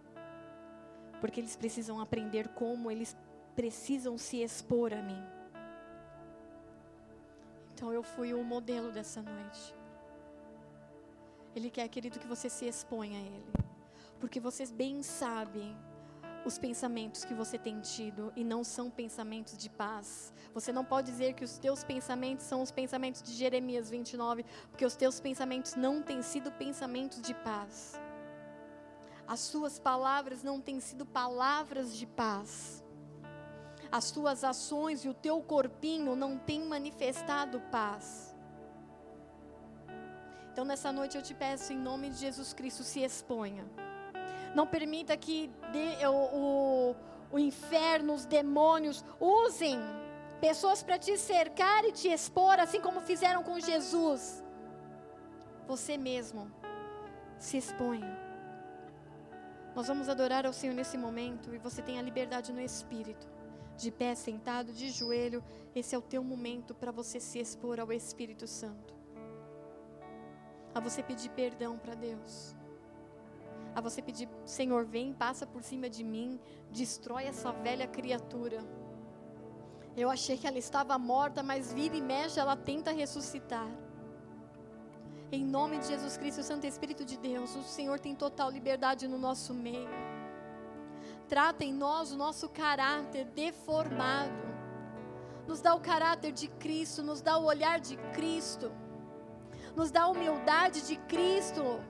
[1.20, 3.16] Porque eles precisam aprender como eles
[3.54, 5.22] precisam se expor a mim.
[7.72, 9.74] Então eu fui o modelo dessa noite.
[11.54, 13.44] Ele quer, querido, que você se exponha a Ele.
[14.18, 15.74] Porque você bem sabe
[16.44, 20.32] os pensamentos que você tem tido e não são pensamentos de paz.
[20.52, 24.84] Você não pode dizer que os teus pensamentos são os pensamentos de Jeremias 29, porque
[24.84, 27.98] os teus pensamentos não têm sido pensamentos de paz.
[29.26, 32.84] As suas palavras não têm sido palavras de paz.
[33.90, 38.36] As tuas ações e o teu corpinho não têm manifestado paz.
[40.52, 43.64] Então nessa noite eu te peço em nome de Jesus Cristo, se exponha.
[44.54, 46.96] Não permita que de, o, o,
[47.32, 49.78] o inferno, os demônios usem
[50.40, 54.44] pessoas para te cercar e te expor, assim como fizeram com Jesus.
[55.66, 56.50] Você mesmo
[57.38, 58.22] se exponha.
[59.74, 63.26] Nós vamos adorar ao Senhor nesse momento e você tem a liberdade no espírito.
[63.76, 65.42] De pé, sentado, de joelho,
[65.74, 68.94] esse é o teu momento para você se expor ao Espírito Santo.
[70.72, 72.54] A você pedir perdão para Deus
[73.74, 76.40] a você pedir: Senhor, vem, passa por cima de mim,
[76.70, 78.60] destrói essa velha criatura.
[79.96, 83.68] Eu achei que ela estava morta, mas vira e mexe, ela tenta ressuscitar.
[85.30, 89.18] Em nome de Jesus Cristo, Santo Espírito de Deus, o Senhor tem total liberdade no
[89.18, 89.88] nosso meio.
[91.28, 94.54] Trata em nós o nosso caráter deformado.
[95.46, 98.72] Nos dá o caráter de Cristo, nos dá o olhar de Cristo,
[99.76, 101.80] nos dá a humildade de Cristo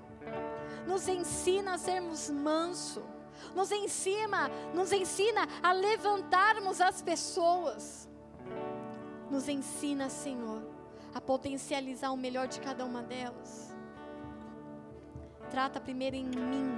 [0.86, 3.02] nos ensina a sermos manso,
[3.54, 8.08] nos ensina, nos ensina a levantarmos as pessoas.
[9.30, 10.62] Nos ensina, Senhor,
[11.14, 13.74] a potencializar o melhor de cada uma delas.
[15.50, 16.72] Trata primeiro em mim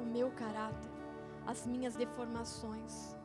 [0.00, 0.90] o meu caráter,
[1.46, 3.16] as minhas deformações.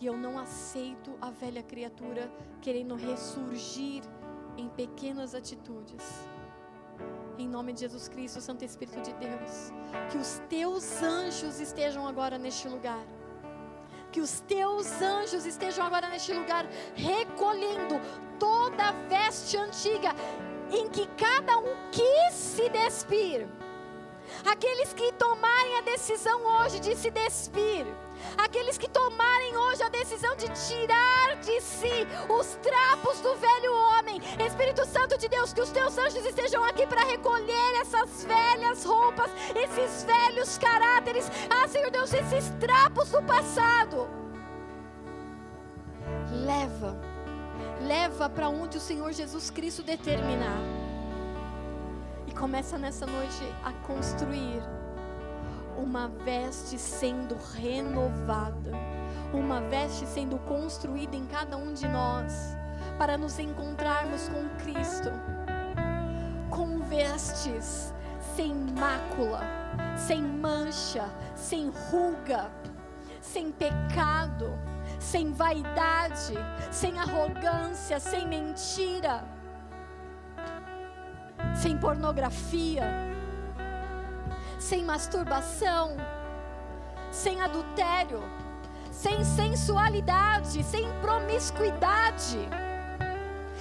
[0.00, 2.30] E eu não aceito a velha criatura
[2.60, 4.02] querendo ressurgir
[4.56, 6.02] em pequenas atitudes
[7.38, 9.72] em nome de Jesus Cristo, Santo Espírito de Deus,
[10.10, 13.04] que os teus anjos estejam agora neste lugar.
[14.12, 18.00] Que os teus anjos estejam agora neste lugar, recolhendo
[18.38, 20.14] toda a veste antiga
[20.70, 23.46] em que cada um quis se despir.
[24.44, 27.86] Aqueles que tomarem a decisão hoje de se despir,
[28.36, 34.20] aqueles que tomarem hoje a decisão de tirar de si os trapos do velho homem.
[34.46, 39.30] Espírito Santo de Deus, que os teus anjos estejam aqui para recolher essas velhas roupas,
[39.54, 41.30] esses velhos caráteres.
[41.48, 44.08] Ah, Senhor Deus, esses trapos do passado.
[46.30, 46.98] Leva,
[47.80, 50.83] leva para onde o Senhor Jesus Cristo determinar.
[52.38, 54.62] Começa nessa noite a construir
[55.78, 58.72] uma veste sendo renovada,
[59.32, 62.56] uma veste sendo construída em cada um de nós,
[62.98, 65.10] para nos encontrarmos com Cristo,
[66.50, 67.94] com vestes
[68.36, 69.40] sem mácula,
[69.96, 72.50] sem mancha, sem ruga,
[73.20, 74.50] sem pecado,
[74.98, 76.34] sem vaidade,
[76.70, 79.24] sem arrogância, sem mentira,
[81.64, 82.82] sem pornografia
[84.58, 85.96] sem masturbação,
[87.10, 88.22] sem adultério,
[88.90, 92.38] sem sensualidade, sem promiscuidade,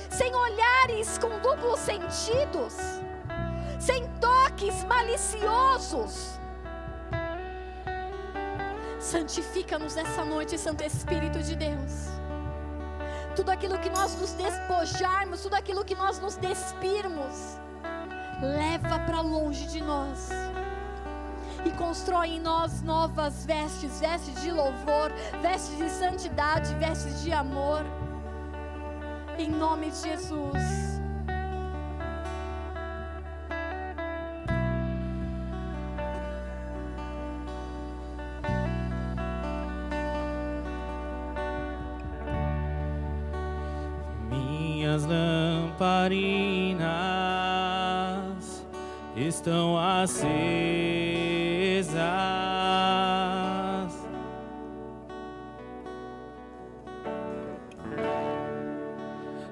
[0.10, 2.76] sem olhares com duplos sentidos,
[3.80, 6.40] sem toques maliciosos.
[9.00, 12.08] Santifica-nos essa noite, Santo Espírito de Deus.
[13.36, 17.58] Tudo aquilo que nós nos despojarmos, tudo aquilo que nós nos despirmos,
[18.44, 20.30] leva para longe de nós
[21.66, 25.12] e constrói em nós novas vestes, vestes de louvor,
[25.42, 27.86] vestes de santidade, vestes de amor.
[29.38, 31.02] Em nome de Jesus.
[44.30, 46.43] Minhas lamparinas
[49.34, 50.24] estão acesas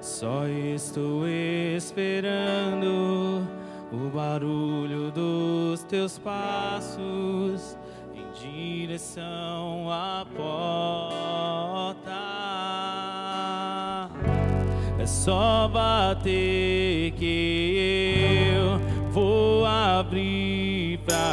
[0.00, 3.44] Só estou esperando
[3.92, 7.76] o barulho dos teus passos
[8.14, 12.12] em direção à porta.
[15.00, 17.61] É só bater que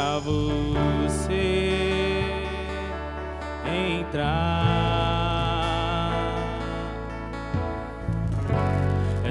[0.00, 2.24] pra você
[3.66, 4.80] entrar.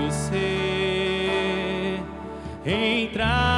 [2.65, 3.52] entrar.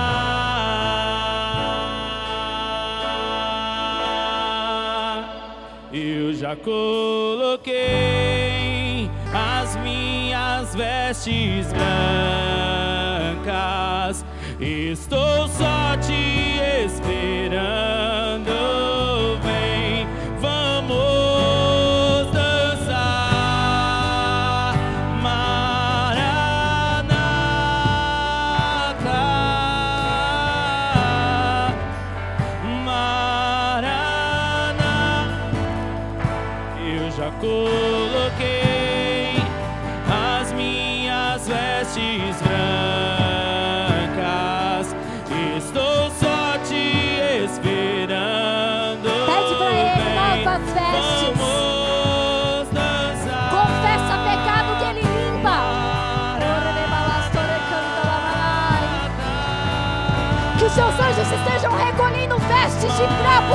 [5.94, 7.63] Eu já coloquei
[10.76, 11.68] vestes
[13.44, 14.26] brancas.
[14.60, 17.93] Estou só te esperando.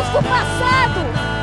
[0.07, 1.38] Do passado.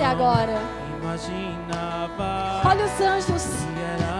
[0.00, 0.58] Você agora.
[2.64, 3.48] Olha os anjos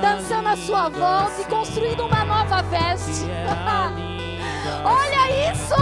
[0.02, 3.26] dançando à sua volta e construindo uma nova veste.
[4.84, 5.74] Olha isso!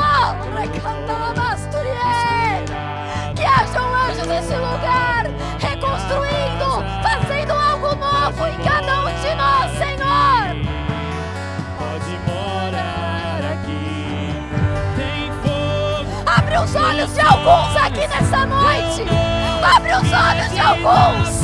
[3.34, 5.26] Que hajam anjos nesse lugar,
[5.58, 10.56] reconstruindo, fazendo algo novo em cada um de nós, Senhor!
[11.78, 14.34] Pode morar aqui.
[14.96, 19.27] Tem fogo Abre os olhos de alguns aqui nessa noite!
[19.62, 21.37] Abre os olhos de alguns!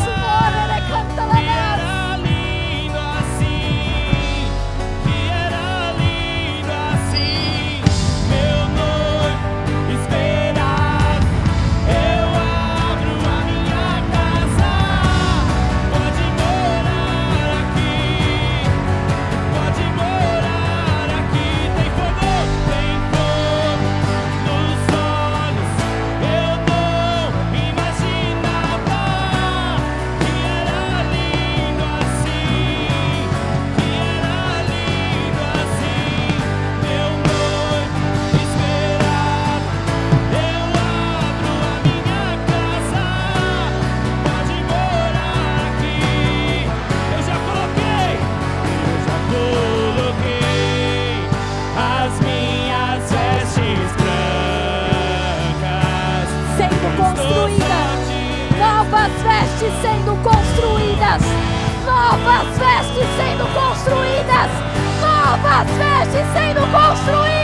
[65.79, 67.44] Vestes sendo construídas.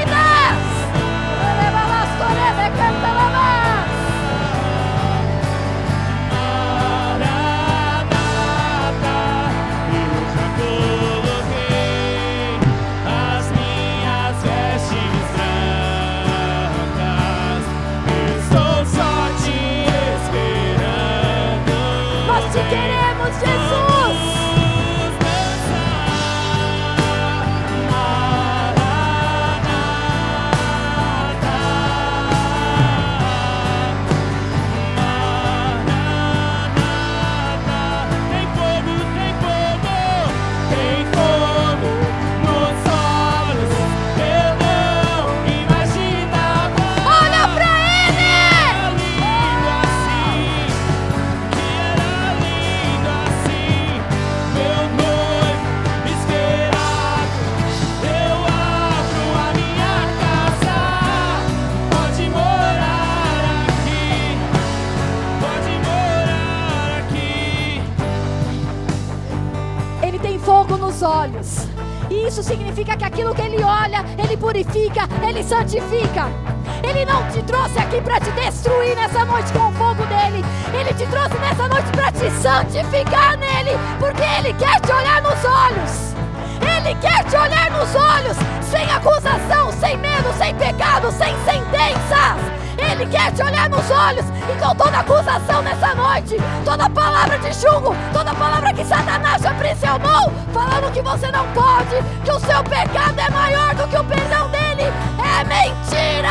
[76.83, 80.45] Ele não te trouxe aqui para te destruir nessa noite com o fogo dele.
[80.75, 85.45] Ele te trouxe nessa noite para te santificar nele, porque ele quer te olhar nos
[85.45, 86.15] olhos.
[86.61, 88.37] Ele quer te olhar nos olhos,
[88.69, 92.61] sem acusação, sem medo, sem pecado, sem sentenças.
[92.77, 94.25] Ele quer te olhar nos olhos.
[94.57, 100.33] Então toda acusação nessa noite, toda palavra de julgo, toda palavra que Satanás te aprisionou,
[100.53, 104.49] falando que você não pode, que o seu pecado é maior do que o perdão
[104.49, 104.93] dele,
[105.39, 106.31] é mentira!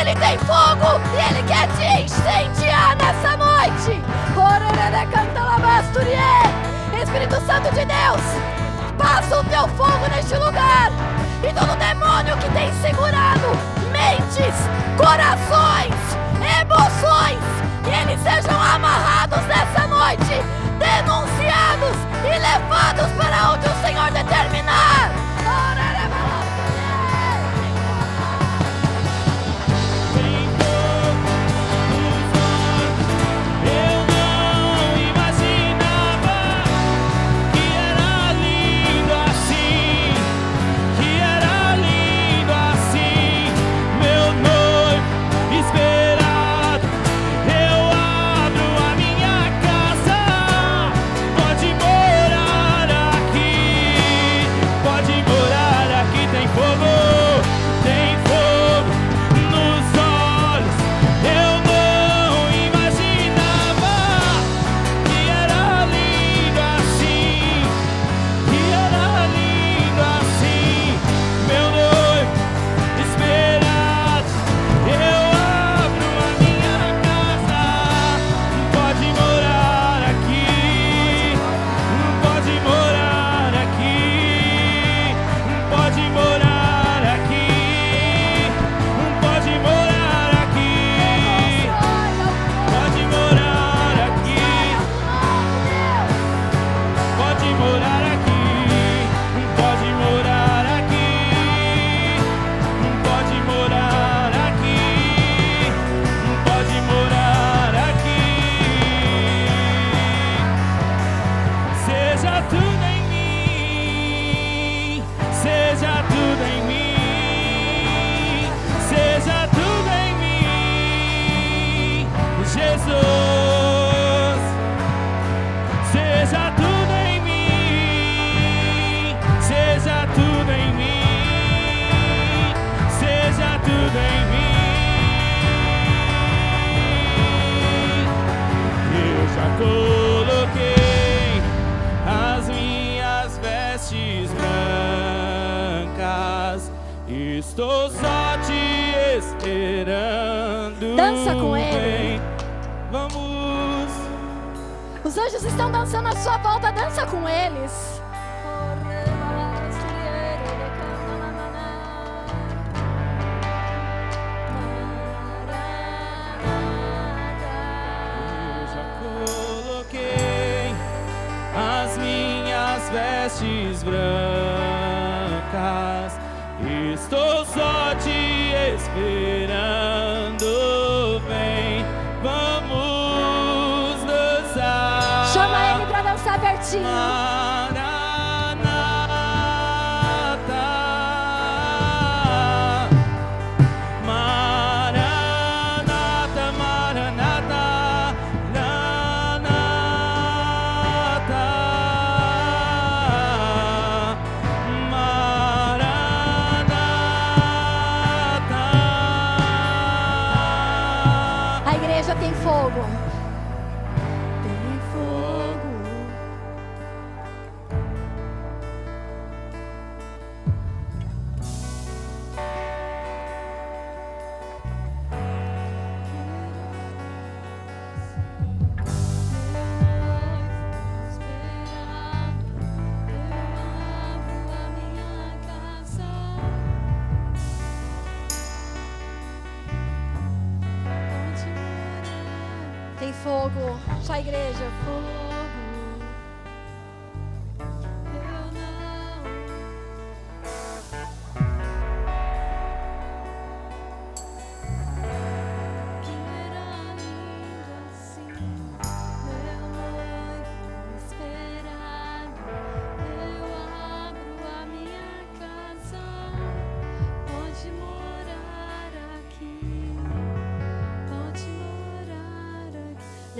[0.00, 4.02] Ele tem fogo e ele quer te incendiar nessa noite!
[7.08, 8.20] Espírito Santo de Deus,
[8.98, 10.90] passa o teu fogo neste lugar
[11.42, 13.48] e todo demônio que tem segurado
[13.90, 14.54] mentes,
[14.96, 15.94] corações,
[16.60, 17.38] emoções,
[17.82, 20.42] que eles sejam amarrados nessa noite,
[20.78, 25.07] denunciados e levados para onde o Senhor determinar.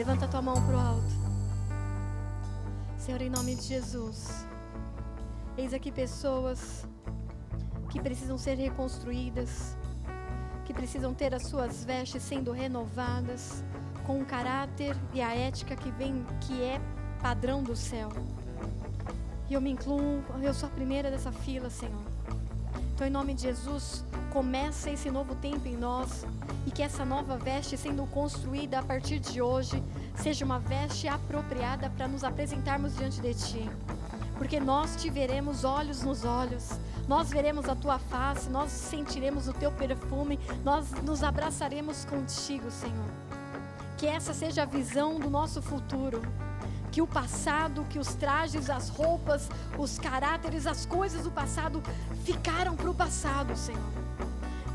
[0.09, 1.13] Levanta a tua mão para o alto.
[2.97, 4.47] Senhor, em nome de Jesus,
[5.55, 6.87] eis aqui pessoas
[7.91, 9.77] que precisam ser reconstruídas,
[10.65, 13.63] que precisam ter as suas vestes sendo renovadas
[14.07, 16.81] com o caráter e a ética que vem, que é
[17.21, 18.09] padrão do céu.
[19.47, 22.09] E eu me incluo, eu sou a primeira dessa fila, Senhor.
[22.95, 24.03] Então, em nome de Jesus,
[24.33, 26.25] começa esse novo tempo em nós
[26.67, 29.83] e que essa nova veste sendo construída a partir de hoje
[30.23, 33.71] seja uma veste apropriada para nos apresentarmos diante de Ti.
[34.37, 36.79] Porque nós te veremos olhos nos olhos,
[37.09, 43.11] nós veremos a Tua face, nós sentiremos o Teu perfume, nós nos abraçaremos contigo, Senhor.
[43.97, 46.23] Que essa seja a visão do nosso futuro
[46.91, 51.83] que o passado, que os trajes, as roupas, os caráteres, as coisas do passado
[52.25, 53.98] ficaram para o passado, Senhor.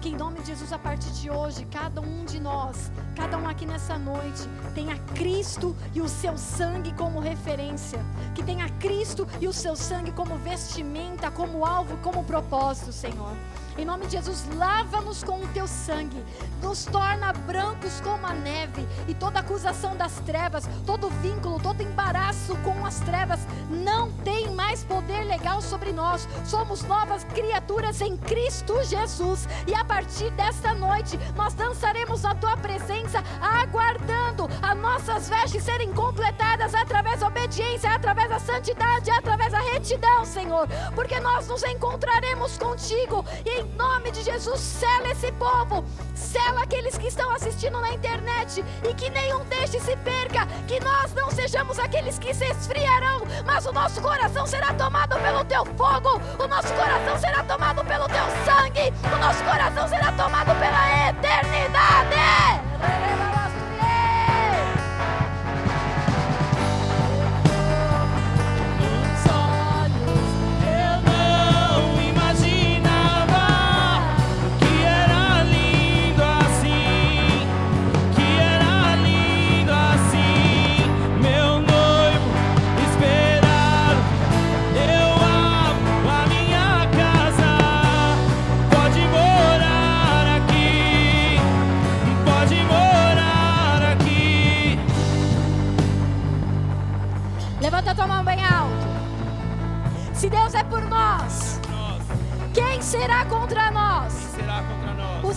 [0.04, 3.48] Que em nome de Jesus, a partir de hoje, cada um de nós, cada um
[3.48, 8.00] aqui nessa noite, tenha Cristo e o seu sangue como referência.
[8.36, 13.32] Que tenha Cristo e o seu sangue como vestimenta, como alvo, como propósito, Senhor.
[13.78, 16.24] Em nome de Jesus, lava-nos com o teu sangue,
[16.62, 22.56] nos torna brancos como a neve, e toda acusação das trevas, todo vínculo, todo embaraço
[22.58, 23.40] com as trevas
[23.70, 26.28] não tem mais poder legal sobre nós.
[26.46, 32.56] Somos novas criaturas em Cristo Jesus, e a partir desta noite nós dançaremos na tua
[32.58, 39.60] presença, aguardando as nossas vestes serem completadas através da obediência, através da santidade, através da
[39.60, 45.84] retidão, Senhor, porque nós nos encontraremos contigo e em nome de Jesus, sela esse povo,
[46.14, 51.14] sela aqueles que estão assistindo na internet e que nenhum destes se perca, que nós
[51.14, 56.20] não sejamos aqueles que se esfriarão, mas o nosso coração será tomado pelo teu fogo,
[56.44, 63.13] o nosso coração será tomado pelo teu sangue, o nosso coração será tomado pela eternidade.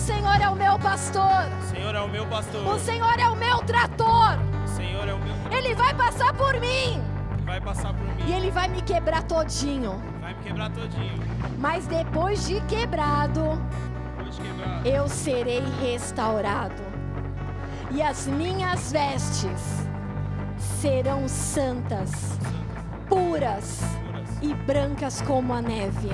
[0.07, 1.47] Senhor é o meu pastor.
[1.61, 2.65] O Senhor é o meu pastor.
[2.65, 4.37] O Senhor é o meu trator.
[4.63, 5.35] O Senhor é o meu.
[5.51, 7.01] Ele vai passar por mim
[7.45, 8.23] Vai passar por mim.
[8.25, 10.01] e ele vai me quebrar todinho.
[10.21, 11.13] Vai me quebrar todinho.
[11.59, 13.61] Mas depois de quebrado,
[14.17, 14.85] Vou te quebrar.
[14.85, 16.81] eu serei restaurado.
[17.91, 19.87] E as minhas vestes
[20.81, 22.37] serão santas,
[23.09, 23.81] puras
[24.41, 26.09] e brancas como a neve.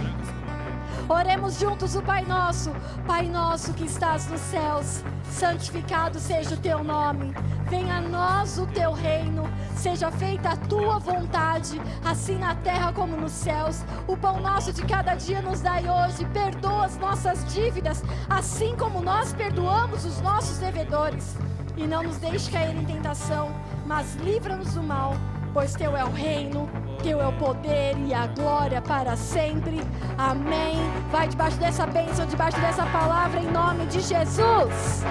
[1.10, 2.72] Oremos juntos o Pai Nosso.
[3.06, 7.34] Pai nosso que estás nos céus, santificado seja o teu nome.
[7.70, 9.44] Venha a nós o teu reino.
[9.76, 13.84] Seja feita a tua vontade, assim na terra como nos céus.
[14.08, 16.26] O pão nosso de cada dia nos dai hoje.
[16.26, 21.36] Perdoa as nossas dívidas, assim como nós perdoamos os nossos devedores.
[21.76, 23.52] E não nos deixe cair em tentação,
[23.86, 25.16] mas livra-nos do mal,
[25.54, 26.70] pois teu é o reino,
[27.04, 29.82] teu é o poder e a glória para sempre.
[30.18, 30.78] Amém.
[31.12, 35.04] Vai debaixo dessa bênção, debaixo dessa palavra, em nome de Jesus.